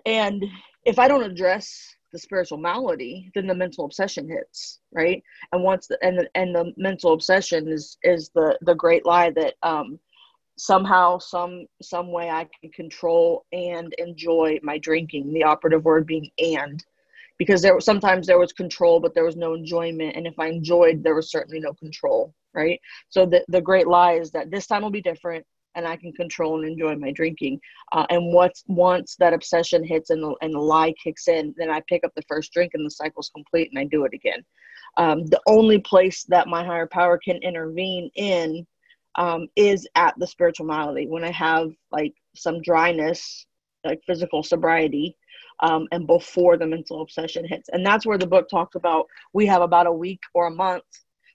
[0.04, 0.44] and
[0.84, 5.22] if I don't address the spiritual malady, then the mental obsession hits, right?
[5.52, 9.30] And once the and the, and the mental obsession is is the the great lie
[9.30, 9.98] that um,
[10.56, 15.32] somehow some some way I can control and enjoy my drinking.
[15.32, 16.84] The operative word being and
[17.38, 21.02] because there sometimes there was control but there was no enjoyment and if i enjoyed
[21.02, 24.82] there was certainly no control right so the, the great lie is that this time
[24.82, 25.44] will be different
[25.76, 27.60] and i can control and enjoy my drinking.
[27.92, 31.70] Uh, and once once that obsession hits and the, and the lie kicks in then
[31.70, 34.44] i pick up the first drink and the cycle's complete and i do it again.
[34.98, 38.66] Um, the only place that my higher power can intervene in
[39.16, 43.46] um, is at the spiritual malady when i have like some dryness
[43.84, 45.16] like physical sobriety
[45.60, 47.68] um, and before the mental obsession hits.
[47.72, 50.84] And that's where the book talks about we have about a week or a month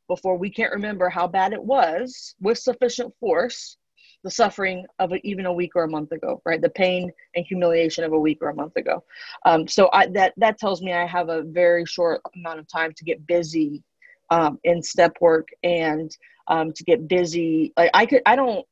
[0.08, 3.78] before we can't remember how bad it was with sufficient force
[4.24, 6.62] the suffering of a, even a week or a month ago right?
[6.62, 9.04] The pain and humiliation of a week or a month ago.
[9.46, 12.94] Um, so I, that that tells me i have a very short amount of time
[12.94, 13.84] to get busy
[14.30, 16.16] um, in step work and
[16.48, 17.74] um, to get busy.
[17.78, 18.66] Like i could i don't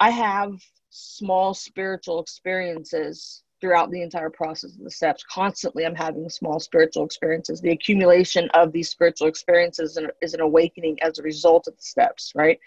[0.00, 0.52] i have
[0.90, 5.24] small spiritual experiences throughout the entire process of the steps.
[5.26, 7.62] Constantly, I'm having small spiritual experiences.
[7.62, 12.32] The accumulation of these spiritual experiences is an awakening as a result of the steps,
[12.34, 12.60] right?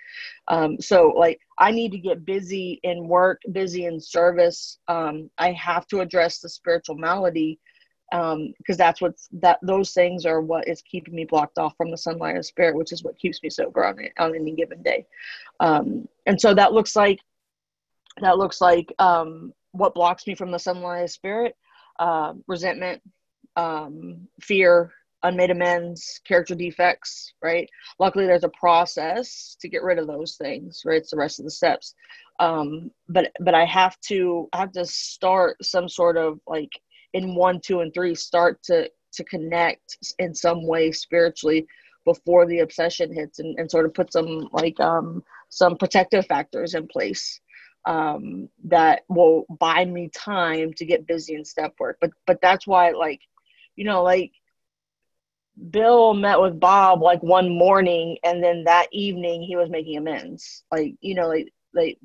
[0.48, 4.80] Um, so, like, I need to get busy in work, busy in service.
[4.88, 7.60] Um, I have to address the spiritual malady
[8.10, 11.92] because um, that's what's that those things are what is keeping me blocked off from
[11.92, 15.06] the sunlight of spirit, which is what keeps me sober on, on any given day.
[15.60, 17.20] Um, and so that looks like
[18.20, 21.56] that looks like um, what blocks me from the sunlight spirit
[22.00, 23.02] uh, resentment
[23.56, 24.92] um, fear
[25.24, 27.70] unmade amends character defects right?
[28.00, 30.98] Luckily there's a process to get rid of those things right?
[30.98, 31.94] It's the rest of the steps.
[32.40, 36.70] Um, but but i have to i have to start some sort of like
[37.14, 41.66] in one two and three start to to connect in some way spiritually
[42.06, 46.76] before the obsession hits and, and sort of put some like um some protective factors
[46.76, 47.42] in place
[47.88, 51.97] um, that will buy me time to get busy in step work.
[52.02, 53.21] But but that's why like,
[53.78, 54.34] you know, like
[55.71, 60.65] Bill met with Bob like one morning and then that evening he was making amends.
[60.69, 61.97] Like, you know, like like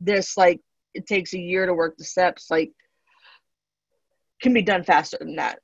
[0.00, 0.60] this like
[0.94, 2.70] it takes a year to work the steps, like
[4.40, 5.58] can be done faster than that.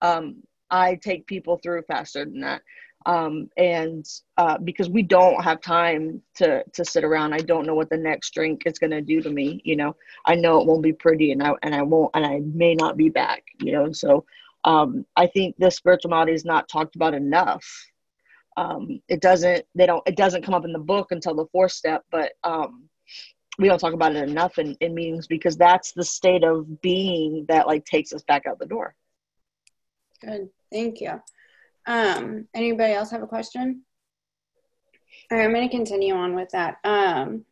[0.00, 2.62] Um, I take people through faster than that
[3.06, 7.32] um, and uh, because we don't have time to to sit around.
[7.32, 9.96] I don't know what the next drink is going to do to me you know?
[10.26, 12.96] I know it won't be pretty and i and i won't and i may not
[12.96, 13.92] be back you know?
[13.92, 14.24] So
[14.64, 17.64] um, i think the spirituality is not talked about enough.
[18.56, 21.72] Um, it doesn't they don't it doesn't come up in the book until the fourth
[21.72, 22.88] step but um,
[23.58, 27.44] we don't talk about it enough in, in meetings because that's the state of being
[27.48, 28.94] that like takes us back out the door.
[30.20, 30.48] Good.
[30.70, 31.20] Thank you
[31.86, 33.82] um, anybody else have a question?
[35.30, 36.76] All right, I'm going to continue on with that.
[36.84, 37.44] Um,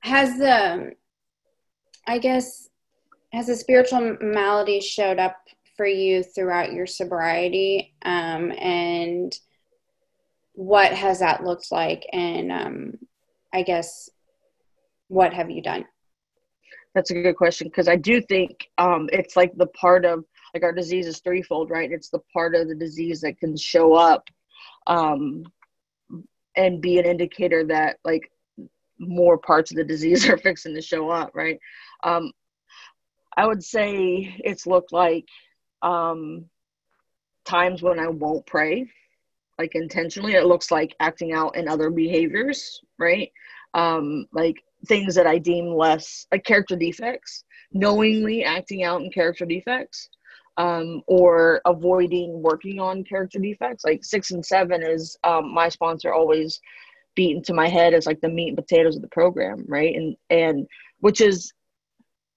[0.00, 0.92] has the,
[2.06, 2.68] I guess,
[3.32, 5.36] has the spiritual malady showed up
[5.76, 7.94] for you throughout your sobriety?
[8.02, 9.32] Um, and
[10.54, 12.06] what has that looked like?
[12.12, 12.92] And um,
[13.52, 14.08] I guess,
[15.08, 15.84] what have you done?
[16.94, 20.24] That's a good question because I do think um, it's like the part of
[20.56, 21.92] like our disease is threefold, right?
[21.92, 24.26] It's the part of the disease that can show up
[24.86, 25.44] um,
[26.56, 28.32] and be an indicator that like
[28.98, 31.58] more parts of the disease are fixing to show up, right?
[32.02, 32.32] Um,
[33.36, 35.26] I would say it's looked like
[35.82, 36.46] um,
[37.44, 38.88] times when I won't pray,
[39.58, 40.36] like intentionally.
[40.36, 43.30] It looks like acting out in other behaviors, right?
[43.74, 49.44] Um, like things that I deem less like character defects, knowingly acting out in character
[49.44, 50.08] defects
[50.56, 53.84] um, or avoiding working on character defects.
[53.84, 56.60] Like six and seven is um, my sponsor always
[57.14, 59.94] beat into my head as like the meat and potatoes of the program, right?
[59.94, 60.66] And and
[61.00, 61.52] which is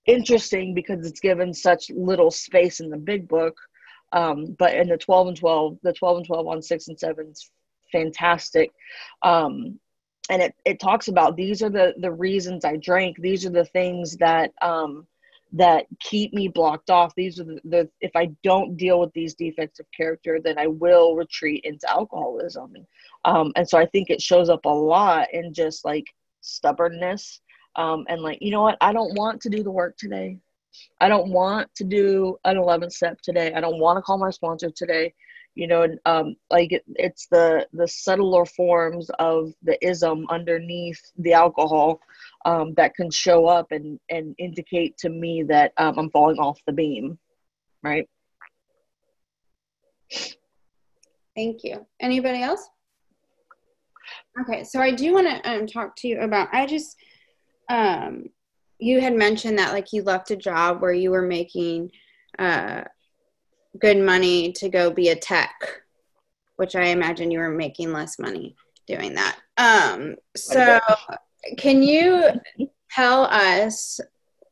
[0.05, 3.57] interesting because it's given such little space in the big book.
[4.11, 7.27] Um, but in the 12 and 12, the 12 and 12 on six and seven
[7.27, 7.51] is
[7.91, 8.71] fantastic.
[9.21, 9.79] Um,
[10.29, 13.17] and it, it talks about these are the, the reasons I drank.
[13.19, 15.05] These are the things that, um,
[15.53, 17.13] that keep me blocked off.
[17.15, 20.67] These are the, the, if i don't deal with these defects of character then i
[20.67, 22.73] will retreat into alcoholism.
[23.25, 26.05] Um, and so i think it shows up a lot in just like
[26.41, 27.41] stubbornness.
[27.75, 28.77] Um, and like you know what?
[28.81, 30.37] I don't want to do the work today.
[31.01, 33.53] I don't want to do an 11 step today.
[33.53, 35.13] I don't want to call my sponsor today
[35.59, 41.33] you know um, like it, it's the the subtler forms of the ism underneath the
[41.33, 41.99] alcohol
[42.45, 46.59] um, that can show up and and indicate to me that um, i'm falling off
[46.65, 47.19] the beam
[47.83, 48.09] right?
[51.35, 51.85] Thank you.
[52.01, 52.67] Anybody else?
[54.41, 56.95] Okay so i do want to um, talk to you about i just
[57.69, 58.23] um
[58.79, 61.91] you had mentioned that like you left a job where you were making
[62.39, 62.81] uh
[63.79, 65.51] good money to go be a tech,
[66.57, 68.55] which I imagine you were making less money
[68.87, 69.37] doing that.
[69.57, 70.79] Um, so,
[71.57, 72.29] can you
[72.91, 73.99] tell us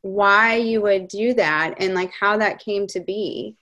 [0.02, 3.56] why you would do that and like how that came to be?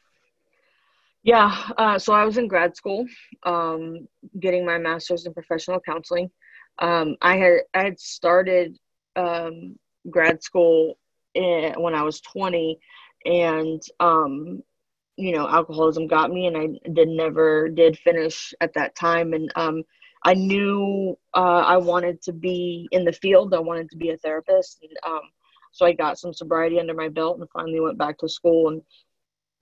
[1.23, 3.07] Yeah, uh, so I was in grad school,
[3.43, 4.07] um,
[4.39, 6.29] getting my master's in professional counseling.
[6.77, 8.77] Um, I had I had started
[9.15, 10.99] um, grad school
[11.33, 12.77] in, when I was 20,
[13.25, 14.61] and um,
[15.17, 19.33] you know alcoholism got me and i did never did finish at that time.
[19.33, 19.83] And um,
[20.23, 23.53] i knew uh, i wanted to be in the field.
[23.53, 24.79] I wanted to be a therapist.
[24.81, 25.21] And um,
[25.71, 28.69] so i got some sobriety under my belt and finally went back to school.
[28.69, 28.81] And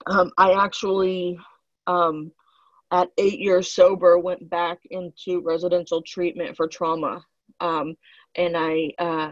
[0.06, 1.38] um, i actually
[1.86, 2.32] um,
[2.90, 7.24] at eight years sober went back into residential treatment for trauma.
[7.60, 7.96] Um,
[8.36, 9.30] and I, uh,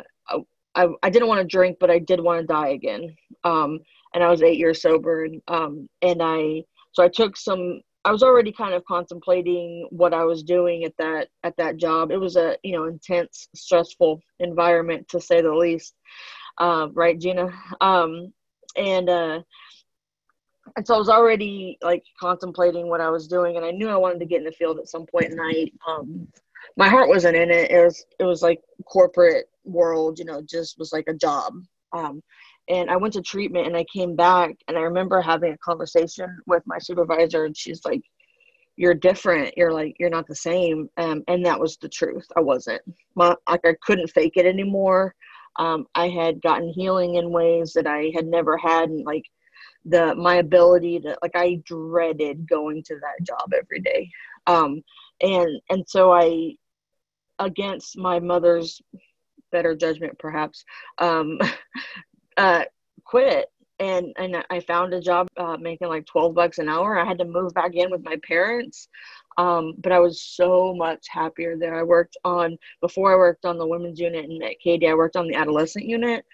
[0.74, 3.16] I i didn't want to drink but i did want to die again.
[3.44, 3.80] Um,
[4.14, 7.80] and I was eight years sober, and um, and I so I took some.
[8.04, 12.10] I was already kind of contemplating what I was doing at that at that job.
[12.10, 15.94] It was a you know intense, stressful environment to say the least.
[16.58, 17.48] Uh, right, Gina?
[17.80, 18.32] Um,
[18.76, 19.40] and uh,
[20.76, 23.96] and so I was already like contemplating what I was doing, and I knew I
[23.96, 25.32] wanted to get in the field at some point.
[25.32, 26.28] And I, um,
[26.76, 27.70] my heart wasn't in it.
[27.70, 31.54] It was it was like corporate world, you know, just was like a job.
[31.92, 32.22] Um,
[32.68, 36.38] and I went to treatment and I came back and I remember having a conversation
[36.46, 38.02] with my supervisor and she's like,
[38.76, 39.54] You're different.
[39.56, 40.88] You're like, you're not the same.
[40.96, 42.26] Um, and that was the truth.
[42.36, 42.82] I wasn't.
[43.14, 45.14] My, like I couldn't fake it anymore.
[45.56, 49.24] Um, I had gotten healing in ways that I had never had and like
[49.84, 54.08] the my ability to like I dreaded going to that job every day.
[54.46, 54.82] Um,
[55.20, 56.54] and and so I
[57.38, 58.80] against my mother's
[59.50, 60.64] better judgment perhaps
[60.98, 61.38] um,
[62.36, 62.64] uh,
[63.04, 66.98] quit and and I found a job uh, making like 12 bucks an hour.
[66.98, 68.88] I had to move back in with my parents.
[69.38, 71.74] Um, but I was so much happier there.
[71.74, 75.16] I worked on before I worked on the women's unit and at Katie, I worked
[75.16, 76.24] on the adolescent unit.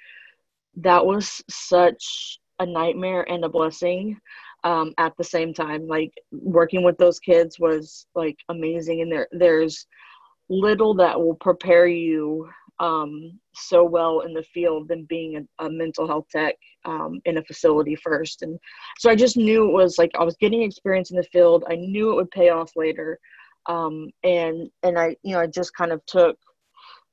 [0.76, 4.20] That was such a nightmare and a blessing
[4.64, 5.86] um, at the same time.
[5.86, 9.86] Like working with those kids was like amazing, and there there's
[10.50, 12.48] little that will prepare you
[12.80, 17.38] um, so well in the field than being a, a mental health tech um, in
[17.38, 18.42] a facility first.
[18.42, 18.58] And
[18.98, 21.64] so I just knew it was like I was getting experience in the field.
[21.68, 23.18] I knew it would pay off later.
[23.66, 26.38] Um, and and I you know I just kind of took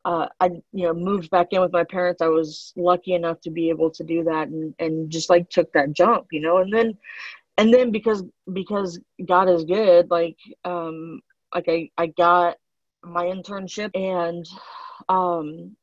[0.06, 2.22] uh, I you know moved back in with my parents.
[2.22, 5.72] I was lucky enough to be able to do that and and just like took
[5.74, 6.58] that jump, you know.
[6.58, 6.98] And then
[7.58, 8.24] and then because
[8.54, 11.22] because God is good, like um
[11.54, 12.58] like I I got
[13.04, 14.46] my internship and
[15.10, 15.76] um,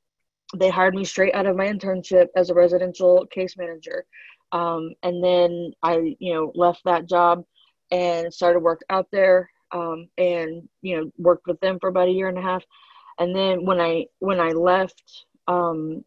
[0.56, 4.04] they hired me straight out of my internship as a residential case manager.
[4.52, 7.44] Um, and then I, you know, left that job
[7.90, 12.12] and started work out there um, and, you know, worked with them for about a
[12.12, 12.62] year and a half.
[13.18, 15.02] And then when I, when I left,
[15.48, 16.04] um,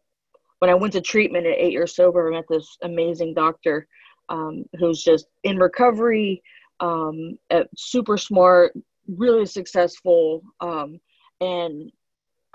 [0.60, 3.86] when I went to treatment at eight years sober, I met this amazing doctor
[4.28, 6.42] um, who's just in recovery,
[6.80, 7.38] um,
[7.76, 8.72] super smart,
[9.08, 11.00] really successful, um,
[11.40, 11.90] and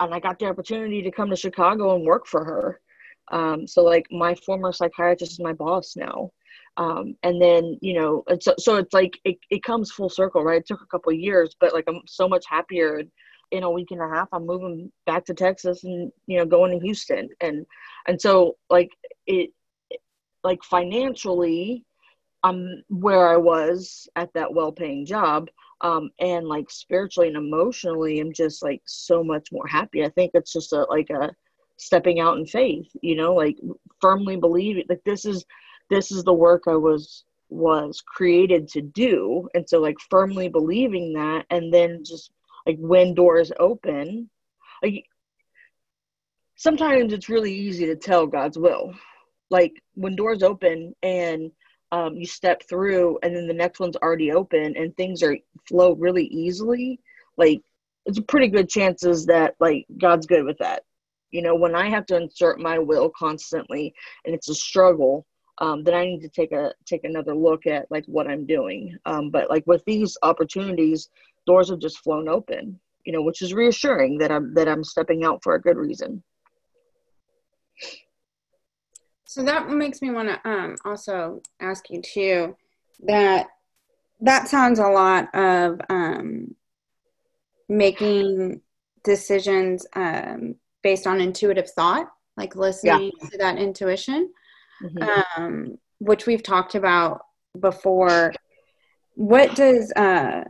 [0.06, 2.80] and I got the opportunity to come to Chicago and work for her.
[3.30, 6.30] Um, so like my former psychiatrist is my boss now.
[6.76, 10.60] Um, and then, you know, it's, so it's like, it, it comes full circle, right?
[10.60, 13.02] It took a couple years, but like, I'm so much happier
[13.50, 16.72] in a week and a half, I'm moving back to Texas and, you know, going
[16.72, 17.28] to Houston.
[17.40, 17.66] And,
[18.06, 18.90] and so like
[19.26, 19.50] it,
[20.42, 21.84] like financially,
[22.44, 25.48] I'm where I was at that well-paying job,
[25.80, 30.04] um, and like spiritually and emotionally i'm just like so much more happy.
[30.04, 31.30] I think it's just a like a
[31.76, 33.58] stepping out in faith you know like
[34.00, 35.44] firmly believing like this is
[35.90, 39.48] this is the work i was was created to do.
[39.54, 42.32] And so like firmly believing that and then just
[42.66, 44.30] like when doors open
[44.82, 45.04] like
[46.56, 48.94] sometimes it's really easy to tell god's will.
[49.50, 51.52] Like when doors open and
[51.92, 55.36] um, you step through and then the next one's already open and things are
[55.68, 56.98] flow really easily
[57.36, 57.62] like
[58.06, 60.82] it's a pretty good chances that like god's good with that
[61.30, 65.24] you know when i have to insert my will constantly and it's a struggle
[65.58, 68.96] um, then I need to take a take another look at like what I'm doing.
[69.06, 71.08] Um, but like with these opportunities,
[71.46, 75.24] doors have just flown open, you know, which is reassuring that I'm that I'm stepping
[75.24, 76.22] out for a good reason.
[79.32, 82.54] So that makes me want to um, also ask you too
[83.04, 83.46] that
[84.20, 86.54] that sounds a lot of um,
[87.66, 88.60] making
[89.04, 93.28] decisions um, based on intuitive thought, like listening yeah.
[93.30, 94.30] to that intuition,
[94.82, 95.42] mm-hmm.
[95.42, 97.22] um, which we've talked about
[97.58, 98.34] before.
[99.14, 100.44] What does uh,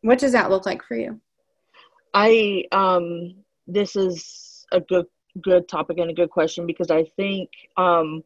[0.00, 1.20] what does that look like for you?
[2.12, 3.36] I um,
[3.68, 5.06] this is a good
[5.40, 8.22] good topic and a good question because I think um,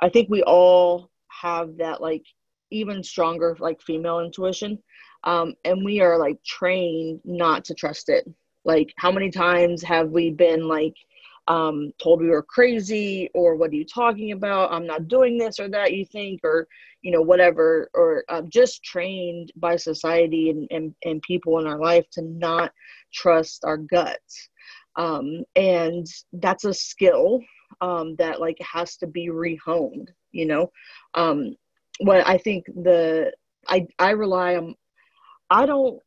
[0.00, 2.24] I think we all have that like
[2.70, 4.78] even stronger like female intuition.
[5.24, 8.28] Um, and we are like trained not to trust it.
[8.64, 10.94] Like how many times have we been like
[11.48, 14.72] um, told we were crazy or what are you talking about?
[14.72, 16.68] I'm not doing this or that you think or
[17.02, 21.78] you know whatever or uh, just trained by society and, and, and people in our
[21.78, 22.72] life to not
[23.12, 24.48] trust our guts
[24.96, 27.40] um, and that's a skill
[27.80, 30.70] um, that like has to be rehoned you know?
[31.14, 31.56] Um,
[32.00, 33.30] what i think the
[33.68, 34.74] i i rely on
[35.50, 36.00] i don't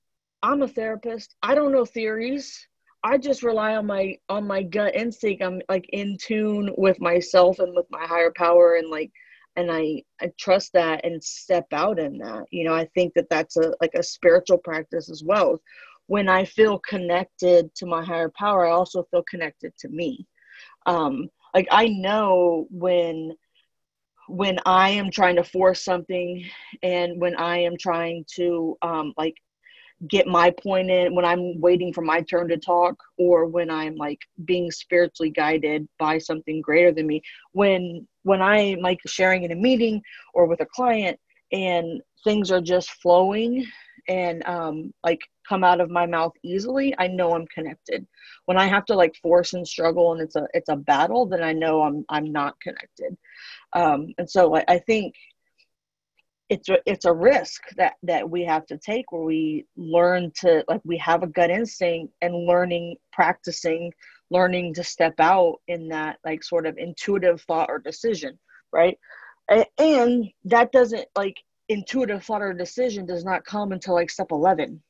[0.45, 1.35] i'm a therapist.
[1.41, 2.67] I don't know theories.
[3.03, 5.43] I just rely on my on my gut instinct.
[5.43, 9.11] I'm like in tune with myself and with my higher power and like
[9.55, 12.45] and i i trust that and step out in that.
[12.51, 15.61] You know i think that that's a like a spiritual practice as well
[16.07, 20.27] when I feel connected to my higher power, I also feel connected to me.
[20.85, 23.35] Um, like I know when
[24.27, 26.43] when I am trying to force something
[26.81, 29.35] and when I am trying to um, like
[30.09, 33.95] get my point in when I'm waiting for my turn to talk or when I'm
[33.95, 37.21] like being spiritually guided by something greater than me
[37.53, 40.01] when when I'm like sharing in a meeting
[40.33, 41.17] or with a client
[41.51, 43.65] and things are just flowing
[44.07, 48.05] and um, like come out of my mouth easily, I know I'm connected.
[48.45, 51.43] When I have to like force and struggle and it's a it's a battle, then
[51.43, 53.17] I know I'm I'm not connected.
[53.73, 55.15] Um, and so I, I think
[56.49, 60.63] it's a, it's a risk that that we have to take where we learn to
[60.67, 63.91] like we have a gut instinct and learning practicing
[64.29, 68.37] learning to step out in that like sort of intuitive thought or decision
[68.71, 68.97] right
[69.77, 71.37] and that doesn't like
[71.69, 74.81] intuitive thought or decision does not come until like step 11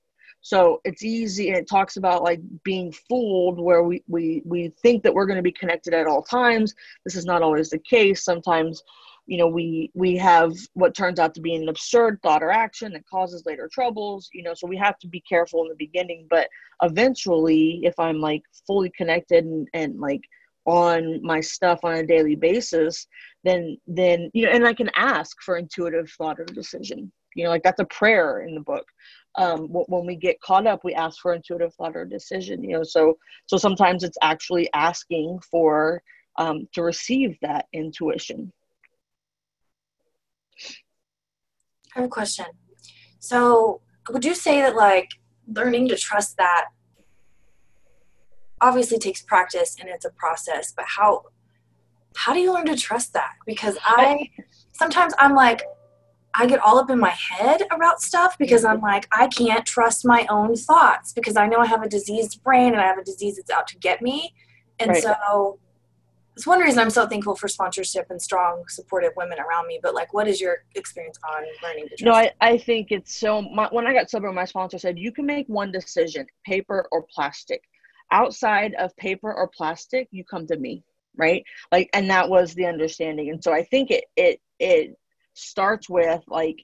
[0.46, 5.02] so it's easy and it talks about like being fooled where we we we think
[5.02, 6.76] that we're going to be connected at all times.
[7.04, 8.24] This is not always the case.
[8.24, 8.84] Sometimes
[9.26, 12.94] you know we we have what turns out to be an absurd thought or action
[12.94, 16.28] that causes later troubles you know so we have to be careful in the beginning.
[16.30, 16.48] But
[16.84, 20.22] eventually if i'm like fully connected and, and like
[20.66, 23.08] on my stuff on a daily basis
[23.46, 27.12] then then you know and i can ask for intuitive thought or decision.
[27.36, 28.86] You know like that's a prayer in the book.
[29.38, 32.84] Um, when we get caught up we ask for intuitive thought or decision you know
[32.84, 33.18] so
[33.48, 36.02] so sometimes it's actually asking for
[36.38, 38.52] um, to receive that intuition.
[41.94, 42.46] I have a question.
[43.20, 45.10] So would you say that like
[45.48, 46.68] learning to trust that
[48.62, 51.24] obviously takes practice and it's a process but how
[52.16, 53.34] how do you learn to trust that?
[53.46, 54.30] Because i
[54.78, 55.62] sometimes i'm like
[56.36, 60.06] i get all up in my head about stuff because i'm like i can't trust
[60.06, 63.04] my own thoughts because i know i have a diseased brain and i have a
[63.04, 64.34] disease that's out to get me.
[64.80, 65.02] And right.
[65.02, 65.60] so
[66.36, 69.96] it's one reason i'm so thankful for sponsorship and strong supportive women around me but
[69.96, 72.04] like what is your experience on learning to trust?
[72.04, 75.14] No i, I think it's so my, when i got sober my sponsor said you
[75.14, 77.62] can make one decision paper or plastic.
[78.12, 80.84] Outside of paper or plastic you come to me
[81.18, 81.44] right?
[81.72, 83.30] Like and that was the understanding.
[83.30, 84.98] And so i think it it it
[85.34, 86.64] starts with like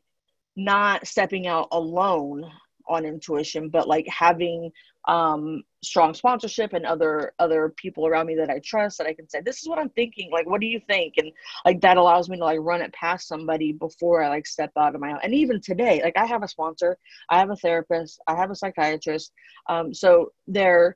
[0.55, 2.49] not stepping out alone
[2.87, 4.71] on intuition but like having
[5.07, 9.27] um strong sponsorship and other other people around me that i trust that i can
[9.27, 10.29] say this is what i'm thinking.
[10.31, 11.15] Like what do you think?
[11.17, 11.31] And
[11.65, 14.93] like that allows me to like run it past somebody before i like step out
[14.93, 15.19] of my own.
[15.23, 16.97] And even today like i have a sponsor
[17.29, 19.31] i have a therapist i have a psychiatrist.
[19.67, 20.95] Um so they're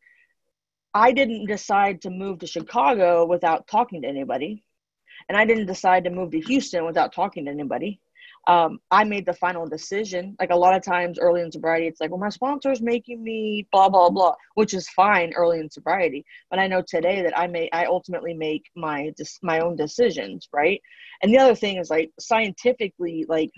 [0.96, 4.64] I didn't decide to move to Chicago without talking to anybody.
[5.28, 8.00] And I didn't decide to move to Houston without talking to anybody.
[8.48, 10.38] Um, I made the final decision.
[10.40, 13.68] Like a lot of times early in sobriety, it's like, well, my sponsor's making me
[13.74, 16.24] blah, blah, blah, which is fine early in sobriety.
[16.50, 20.48] But I know today that I may, I ultimately make my, my own decisions.
[20.54, 20.82] Right.
[21.22, 23.52] And the other thing is like scientifically, like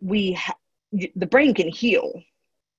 [0.00, 0.54] we, ha-
[0.92, 2.22] the brain can heal.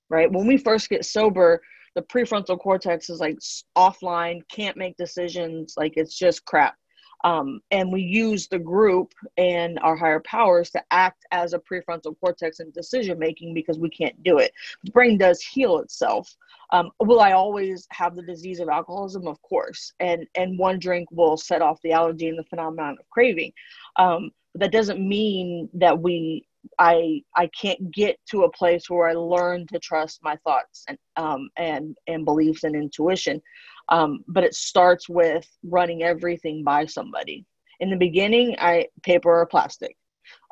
[0.08, 0.32] Right.
[0.32, 1.60] When we first get sober,
[1.94, 3.38] the prefrontal cortex is like
[3.76, 6.74] offline, can't make decisions, like it's just crap.
[7.22, 12.18] Um, and we use the group and our higher powers to act as a prefrontal
[12.18, 14.52] cortex in decision making because we can't do it.
[14.84, 16.34] The brain does heal itself.
[16.72, 19.26] Um, will I always have the disease of alcoholism?
[19.26, 19.92] Of course.
[20.00, 23.52] And and one drink will set off the allergy and the phenomenon of craving.
[23.96, 26.46] Um, but that doesn't mean that we
[26.78, 30.98] I I can't get to a place where I learn to trust my thoughts and
[31.16, 33.40] um, and and beliefs and intuition.
[33.88, 37.44] Um, but it starts with running everything by somebody.
[37.80, 39.96] In the beginning, I paper or plastic.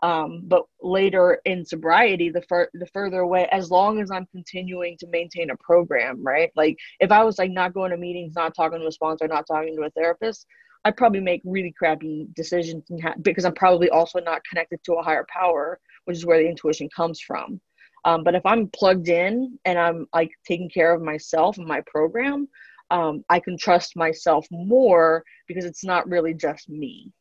[0.02, 4.96] Um, but later in sobriety, the fur- the further away, as long as I'm continuing
[4.98, 6.50] to maintain a program, right?
[6.56, 9.46] Like if I was like not going to meetings, not talking to a sponsor, not
[9.46, 10.46] talking to a therapist,
[10.84, 15.02] I'd probably make really crappy decisions ha- because I'm probably also not connected to a
[15.02, 17.60] higher power, which is where the intuition comes from.
[18.04, 21.82] Um, but if I'm plugged in and I'm like taking care of myself and my
[21.86, 22.48] program,
[22.90, 27.12] um, I can trust myself more because it's not really just me.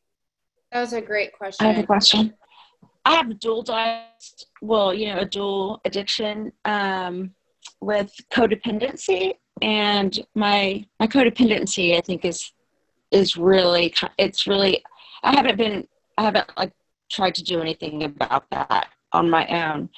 [0.72, 1.66] That was a great question.
[1.66, 2.34] I have a question.
[3.04, 4.04] I have a dual diet,
[4.60, 7.30] well, you know, a dual addiction um,
[7.80, 12.52] with codependency, and my my codependency, I think, is
[13.10, 14.82] is really it's really
[15.22, 15.86] I haven't been
[16.16, 16.72] I haven't like
[17.10, 19.88] tried to do anything about that on my own,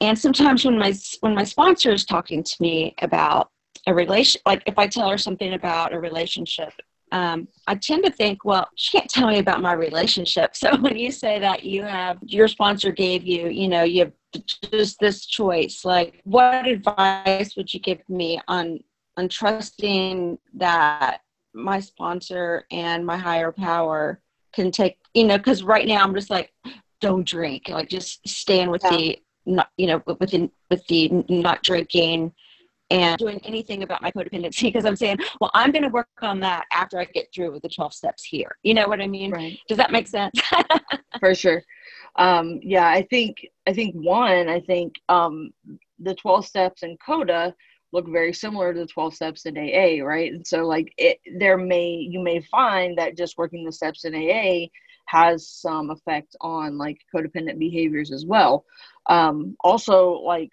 [0.00, 3.50] and sometimes when my when my sponsor is talking to me about
[3.86, 6.72] a relation like if i tell her something about a relationship
[7.12, 10.54] um, i tend to think well she can't tell me about my relationship.
[10.60, 14.12] So when you say that you have your sponsor gave you you know you have
[14.70, 18.80] just this choice like what advice would you give me on
[19.16, 21.20] on trusting that
[21.54, 24.20] my sponsor and my higher power
[24.52, 26.52] can take you know because right now i'm just like
[27.00, 28.90] don't drink like just stand with yeah.
[28.90, 32.32] the not you know with the with the not drinking
[32.90, 36.40] and doing anything about my codependency because I'm saying, well, I'm going to work on
[36.40, 38.56] that after I get through with the 12 steps here.
[38.62, 39.30] You know what I mean?
[39.30, 39.58] Right.
[39.68, 40.40] Does that make sense?
[41.20, 41.62] For sure.
[42.16, 45.52] Um, yeah, I think, I think one, I think um,
[46.00, 47.54] the 12 steps and CODA
[47.92, 50.32] look very similar to the 12 steps in AA, right?
[50.32, 54.14] And so like it, there may, you may find that just working the steps in
[54.14, 54.66] AA
[55.06, 58.64] has some effect on like codependent behaviors as well.
[59.08, 60.50] Um, also like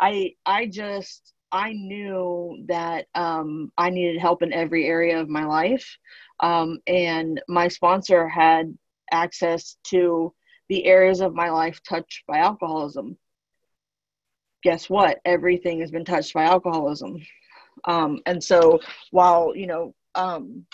[0.00, 5.44] I, I just, I knew that um, I needed help in every area of my
[5.44, 5.96] life.
[6.40, 8.76] Um, and my sponsor had
[9.12, 10.34] access to
[10.68, 13.16] the areas of my life touched by alcoholism.
[14.62, 15.18] Guess what?
[15.24, 17.22] Everything has been touched by alcoholism.
[17.84, 18.80] Um, and so
[19.10, 20.66] while, you know, um,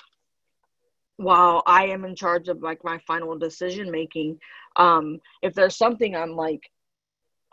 [1.17, 4.39] while I am in charge of like my final decision making,
[4.77, 6.63] um, if there's something I'm like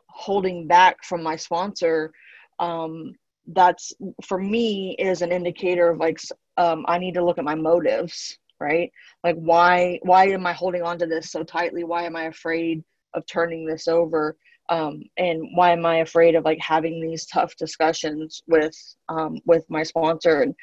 [0.07, 2.11] holding back from my sponsor,
[2.59, 3.13] um,
[3.53, 6.19] that's for me is an indicator of like
[6.57, 8.91] um, I need to look at my motives, right?
[9.23, 11.83] Like why why am I holding on to this so tightly?
[11.83, 14.37] Why am I afraid of turning this over?
[14.69, 18.75] Um, and why am I afraid of like having these tough discussions with
[19.09, 20.41] um, with my sponsor?
[20.41, 20.55] And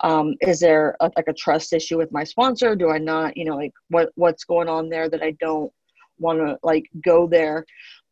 [0.00, 2.74] um, is there a, like a trust issue with my sponsor?
[2.74, 5.72] Do I not, you know, like what what's going on there that I don't
[6.18, 7.64] want to like go there?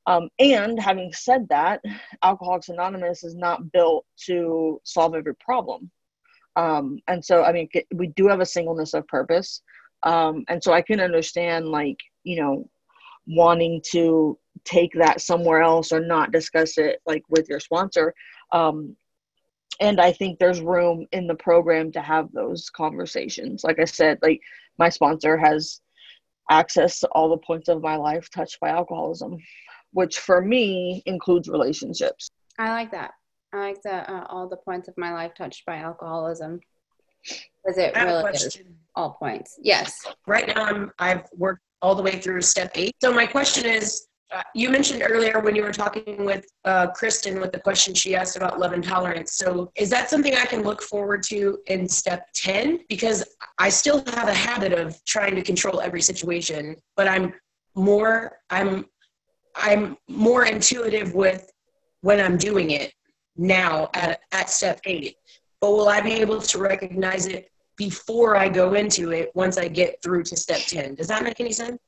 [0.07, 1.83] Um, and having said that,
[2.23, 5.91] Alcoholics Anonymous is not built to solve every problem.
[6.57, 9.63] Um, and so, I mean, we do have a singleness of purpose.
[10.03, 12.69] Um, and so I can understand, like, you know,
[13.27, 18.15] wanting to take that somewhere else or not discuss it, like, with your sponsor.
[18.53, 18.97] Um,
[19.81, 23.65] and I think there's room in the program to have those conversations.
[23.65, 24.41] Like I said, like,
[24.79, 25.81] my sponsor has
[26.51, 29.39] access to all the points of my life touched by alcoholism
[29.93, 32.31] which for me includes relationships.
[32.59, 33.13] I like that.
[33.53, 36.61] I like that uh, all the points of my life touched by alcoholism
[37.25, 38.59] because it really is
[38.95, 39.59] all points.
[39.61, 40.07] Yes.
[40.27, 42.95] Right now, I'm I've worked all the way through step eight.
[43.03, 47.41] So my question is, uh, you mentioned earlier when you were talking with uh, Kristen
[47.41, 49.35] with the question she asked about love and tolerance.
[49.35, 52.81] So is that something I can look forward to in step 10?
[52.89, 53.25] Because
[53.59, 57.35] I still have a habit of trying to control every situation, but I'm
[57.75, 58.87] more, I'm
[59.57, 61.51] I'm more intuitive with
[62.03, 62.93] when I'm doing it
[63.37, 65.17] now at, at step eight.
[65.61, 69.69] But will I be able to recognize it before I go into it once I
[69.69, 70.95] get through to step 10?
[70.95, 71.79] Does that make any sense?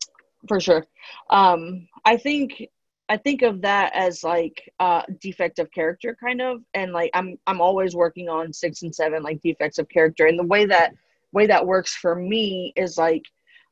[0.48, 0.86] For sure.
[1.30, 2.68] Um, I think
[3.08, 7.38] I think of that as like uh defect of character kind of and like I'm
[7.46, 10.94] I'm always working on 6 and 7 like defects of character and the way that
[11.32, 13.22] way that works for me is like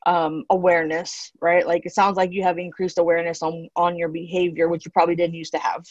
[0.07, 1.67] um, awareness, right?
[1.67, 5.15] Like it sounds like you have increased awareness on on your behavior, which you probably
[5.15, 5.85] didn't used to have.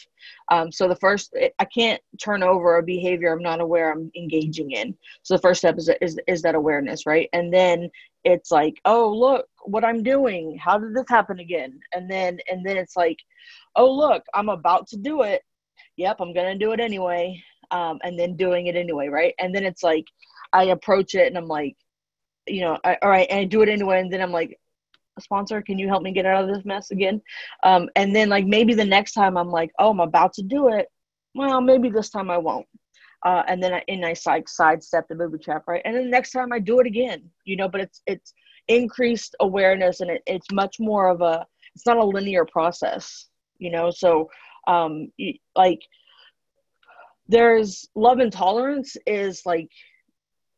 [0.50, 4.72] Um, so the first, I can't turn over a behavior I'm not aware I'm engaging
[4.72, 4.96] in.
[5.22, 7.28] So the first step is is is that awareness, right?
[7.32, 7.90] And then
[8.24, 12.64] it's like oh look what i'm doing how did this happen again and then and
[12.64, 13.18] then it's like
[13.76, 15.42] oh look i'm about to do it
[15.96, 17.40] yep i'm gonna do it anyway
[17.72, 20.04] um, and then doing it anyway right and then it's like
[20.52, 21.76] i approach it and i'm like
[22.46, 24.58] you know I, all right and i do it anyway and then i'm like
[25.18, 27.20] sponsor can you help me get out of this mess again
[27.62, 30.68] um, and then like maybe the next time i'm like oh i'm about to do
[30.68, 30.86] it
[31.34, 32.66] well maybe this time i won't
[33.24, 35.82] uh, and then I, and I side sidestep the booby trap, right?
[35.84, 37.68] And then the next time I do it again, you know.
[37.68, 38.32] But it's it's
[38.68, 43.28] increased awareness, and it, it's much more of a it's not a linear process,
[43.58, 43.90] you know.
[43.90, 44.30] So
[44.66, 45.12] um,
[45.54, 45.80] like
[47.28, 49.68] there's love and tolerance is like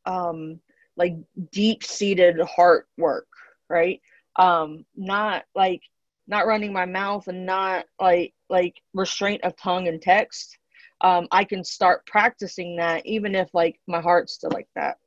[0.07, 0.59] um
[0.97, 1.17] like
[1.51, 3.29] deep seated heart work,
[3.69, 4.01] right?
[4.37, 5.83] Um, not like
[6.27, 10.59] not running my mouth and not like like restraint of tongue and text
[11.03, 14.99] um, I can start practicing that even if like my heart's still like that.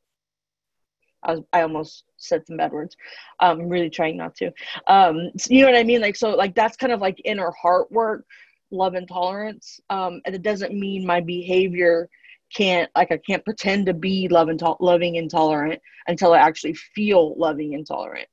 [1.24, 2.96] I was I almost said some bad words.
[3.40, 4.52] Um, I'm really trying not to.
[4.88, 6.02] Um, you know what I mean?
[6.02, 8.26] Like so like that's kind of like inner heart work,
[8.72, 9.80] love and tolerance.
[9.90, 12.10] Um, and it doesn't mean my behavior
[12.56, 16.74] can't like I can't pretend to be love and to- loving intolerant until I actually
[16.74, 18.28] feel loving intolerant.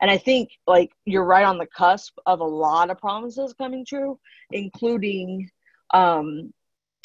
[0.00, 3.84] And I think like you're right on the cusp of a lot of promises coming
[3.84, 4.18] true,
[4.50, 5.50] including
[5.92, 6.52] um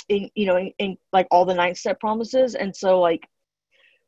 [0.10, 3.28] in you know in, in like all the nine step promises and so like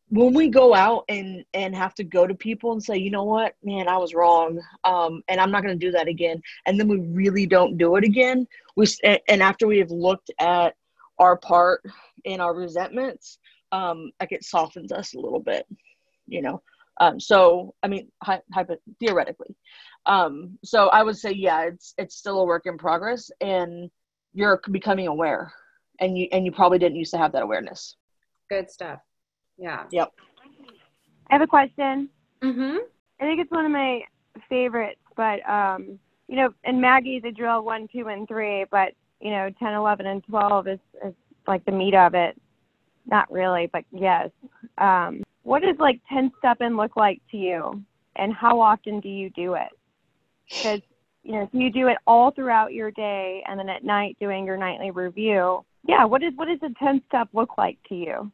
[0.10, 3.24] when we go out and and have to go to people and say you know
[3.24, 6.80] what man i was wrong um and i'm not going to do that again and
[6.80, 10.76] then we really don't do it again we and after we have looked at
[11.22, 11.82] our part
[12.26, 13.40] in our resentments
[13.72, 15.66] um like it softens us a little bit
[16.28, 16.62] you know?
[17.00, 18.66] Um so i mean hi, hi,
[19.00, 19.56] theoretically.
[20.06, 23.90] Um so i would say yeah it's it's still a work in progress and
[24.34, 25.54] you're becoming aware
[26.00, 27.96] and you and you probably didn't used to have that awareness.
[28.50, 29.00] Good stuff.
[29.58, 29.84] Yeah.
[29.92, 30.12] Yep.
[31.30, 32.10] I have a question.
[32.42, 32.78] Mm-hmm.
[33.20, 34.02] I think it's one of my
[34.50, 39.32] favorites but um you know in maggie's a drill one two and three but you
[39.32, 41.14] know 10 11 and 12 is, is
[41.48, 42.40] like the meat of it.
[43.06, 44.30] Not really but yes.
[44.78, 47.84] Um what does like 10 step in look like to you?
[48.16, 49.70] And how often do you do it?
[50.50, 50.82] Because
[51.24, 54.46] you know, if you do it all throughout your day and then at night doing
[54.46, 58.32] your nightly review, yeah what is what does a 10 step look like to you?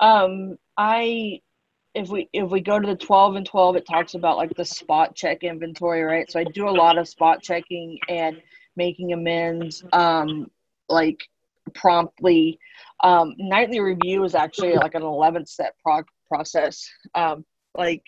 [0.00, 1.40] Um i
[1.94, 4.64] if we if we go to the 12 and 12 it talks about like the
[4.64, 6.30] spot check inventory right?
[6.30, 8.40] So i do a lot of spot checking and
[8.76, 10.50] making amends um
[10.88, 11.22] like
[11.74, 12.58] promptly.
[13.02, 16.88] Um nightly review is actually like an 11 step pro- process.
[17.14, 17.44] Um
[17.76, 18.02] like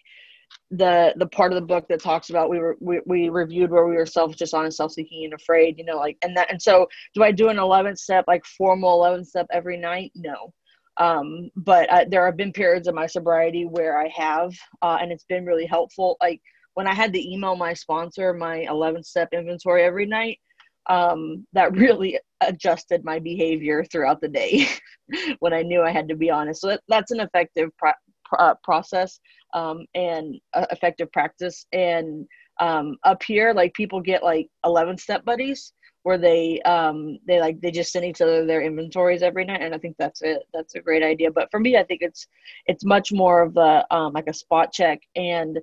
[0.70, 3.86] the the part of the book that talks about we were we, we reviewed where
[3.86, 7.22] we were self dishonest self-seeking and afraid you know like and that and so do
[7.22, 10.10] i do an 11 step like formal 11 step every night?
[10.14, 10.52] No.
[10.96, 14.52] Um but there have been periods of my sobriety where i have
[14.82, 16.16] uh, and it's been really helpful.
[16.20, 16.40] Like
[16.74, 20.38] when i had to email my sponsor my 11 step inventory every night
[20.88, 24.68] um that really adjusted my behavior throughout the day
[25.40, 27.70] when i knew i had to be honest so that, that's an effective
[28.38, 29.20] uh, process
[29.54, 31.66] um, and uh, effective practice.
[31.72, 32.26] And
[32.60, 35.72] um, up here, like people get like 11 step buddies
[36.02, 39.74] where they um they like they just send each other their inventories every night and
[39.74, 42.28] i think that's it that's a great idea but for me i think it's
[42.66, 45.58] it's much more of the um like a spot check and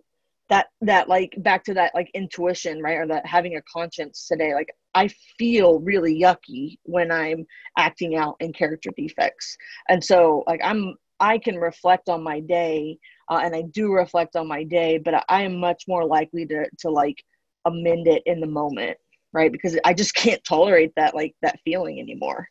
[0.50, 4.54] that that like back to that like intuition right or that having a conscience today
[4.54, 7.46] like i feel really yucky when i'm
[7.78, 9.58] acting out in character defects
[9.90, 12.98] and so like i'm I can reflect on my day,
[13.30, 16.66] uh, and I do reflect on my day, but I, am much more likely to
[16.80, 17.24] to like
[17.66, 18.98] amend it in the moment,
[19.32, 19.52] right?
[19.52, 22.50] Because I just can't tolerate that like that feeling anymore.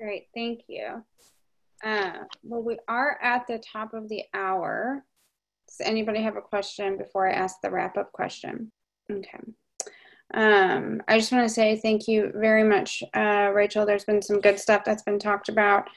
[0.00, 1.04] Great, thank you.
[1.84, 5.04] Uh, well, we are at the top of the hour.
[5.68, 8.72] Does anybody have a question before I ask the wrap up question?
[9.10, 9.38] Okay.
[10.34, 13.86] Um, I just want to say thank you very much, uh, Rachel.
[13.86, 15.88] There's been some good stuff that's been talked about.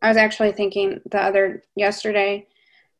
[0.00, 2.46] I was actually thinking the other yesterday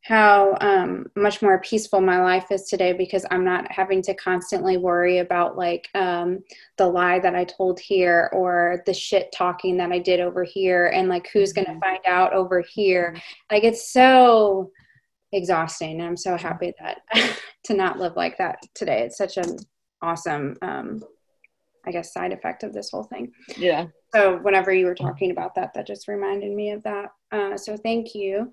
[0.02, 4.76] how um, much more peaceful my life is today because I'm not having to constantly
[4.76, 6.40] worry about like um,
[6.76, 10.88] the lie that I told here or the shit talking that I did over here
[10.88, 11.80] and like who's going to mm-hmm.
[11.80, 13.16] find out over here.
[13.50, 14.72] Like it's so
[15.30, 16.00] exhausting.
[16.00, 17.02] And I'm so happy that
[17.64, 19.02] to not live like that today.
[19.02, 19.56] It's such an
[20.02, 21.02] awesome, um,
[21.86, 23.32] I guess, side effect of this whole thing.
[23.56, 27.56] Yeah so whenever you were talking about that that just reminded me of that uh,
[27.56, 28.52] so thank you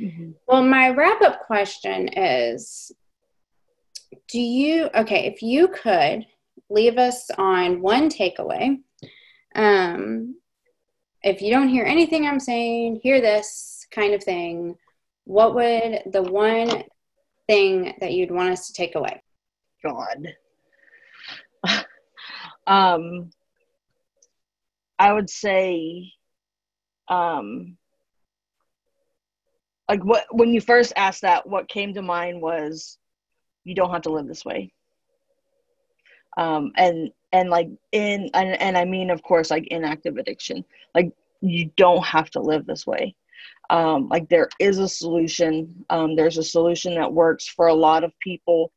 [0.00, 0.30] mm-hmm.
[0.46, 2.92] well my wrap up question is
[4.28, 6.24] do you okay if you could
[6.70, 8.78] leave us on one takeaway
[9.54, 10.36] um,
[11.22, 14.74] if you don't hear anything i'm saying hear this kind of thing
[15.24, 16.84] what would the one
[17.46, 19.22] thing that you'd want us to take away?
[19.84, 20.26] God.
[22.68, 23.30] Um,
[24.98, 26.12] I would say,
[27.08, 27.76] um,
[29.88, 32.98] like what when you first asked that, what came to mind was,
[33.64, 34.72] you don't have to live this way.
[36.36, 40.64] Um, and and like in and, and I mean, of course, like inactive addiction.
[40.94, 41.10] Like
[41.40, 43.14] you don't have to live this way.
[43.70, 45.86] Um, like there is a solution.
[45.88, 48.72] Um, there's a solution that works for a lot of people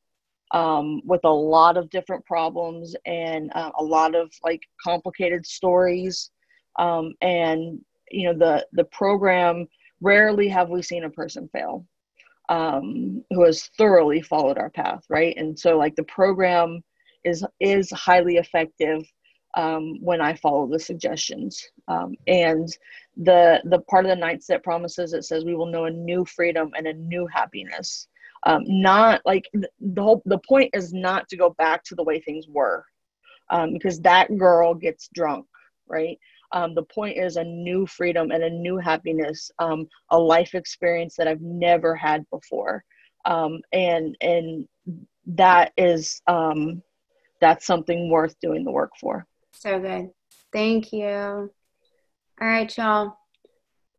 [0.53, 6.31] um, with a lot of different problems and uh, a lot of like complicated stories.
[6.79, 7.79] Um, and
[8.09, 9.67] you know the the program.
[10.03, 11.85] Rarely have we seen a person fail
[12.49, 15.35] um, who has thoroughly followed our path, right?
[15.37, 16.83] And so like the program
[17.23, 19.03] is is highly effective
[19.55, 21.65] um, when I follow the suggestions.
[21.87, 22.67] Um, and
[23.17, 26.25] the the part of the ninth step promises it says we will know a new
[26.25, 28.07] freedom and a new happiness
[28.43, 32.19] um, not like the whole the point is not to go back to the way
[32.19, 32.85] things were
[33.49, 35.45] um, because that girl gets drunk
[35.91, 36.17] right?
[36.53, 41.15] Um, the point is a new freedom and a new happiness um, a life experience
[41.17, 42.83] that i've never had before.
[43.25, 44.67] Um, and and
[45.27, 46.81] that is um,
[47.39, 49.25] that's something worth doing the work for.
[49.53, 50.09] So good.
[50.51, 51.05] Thank you.
[51.05, 53.17] All right y'all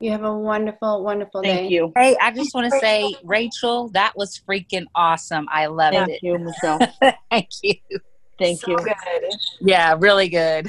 [0.03, 1.75] you have a wonderful, wonderful Thank day.
[1.75, 1.93] you.
[1.97, 5.47] Hey, I just want to say, Rachel, that was freaking awesome.
[5.49, 6.21] I loved Thank it.
[6.21, 6.79] Thank you, Michelle.
[7.31, 7.75] Thank you.
[8.37, 8.77] Thank so you.
[8.79, 9.33] good.
[9.61, 10.67] Yeah, really good.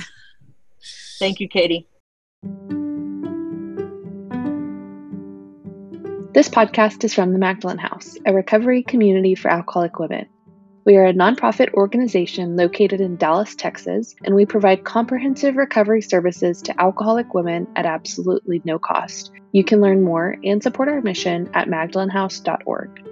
[1.17, 1.87] Thank you, Katie.
[6.33, 10.27] This podcast is from the Magdalen House, a recovery community for alcoholic women.
[10.85, 16.61] We are a nonprofit organization located in Dallas, Texas, and we provide comprehensive recovery services
[16.63, 19.31] to alcoholic women at absolutely no cost.
[19.53, 23.02] You can learn more and support our mission at magdalenhouse.org.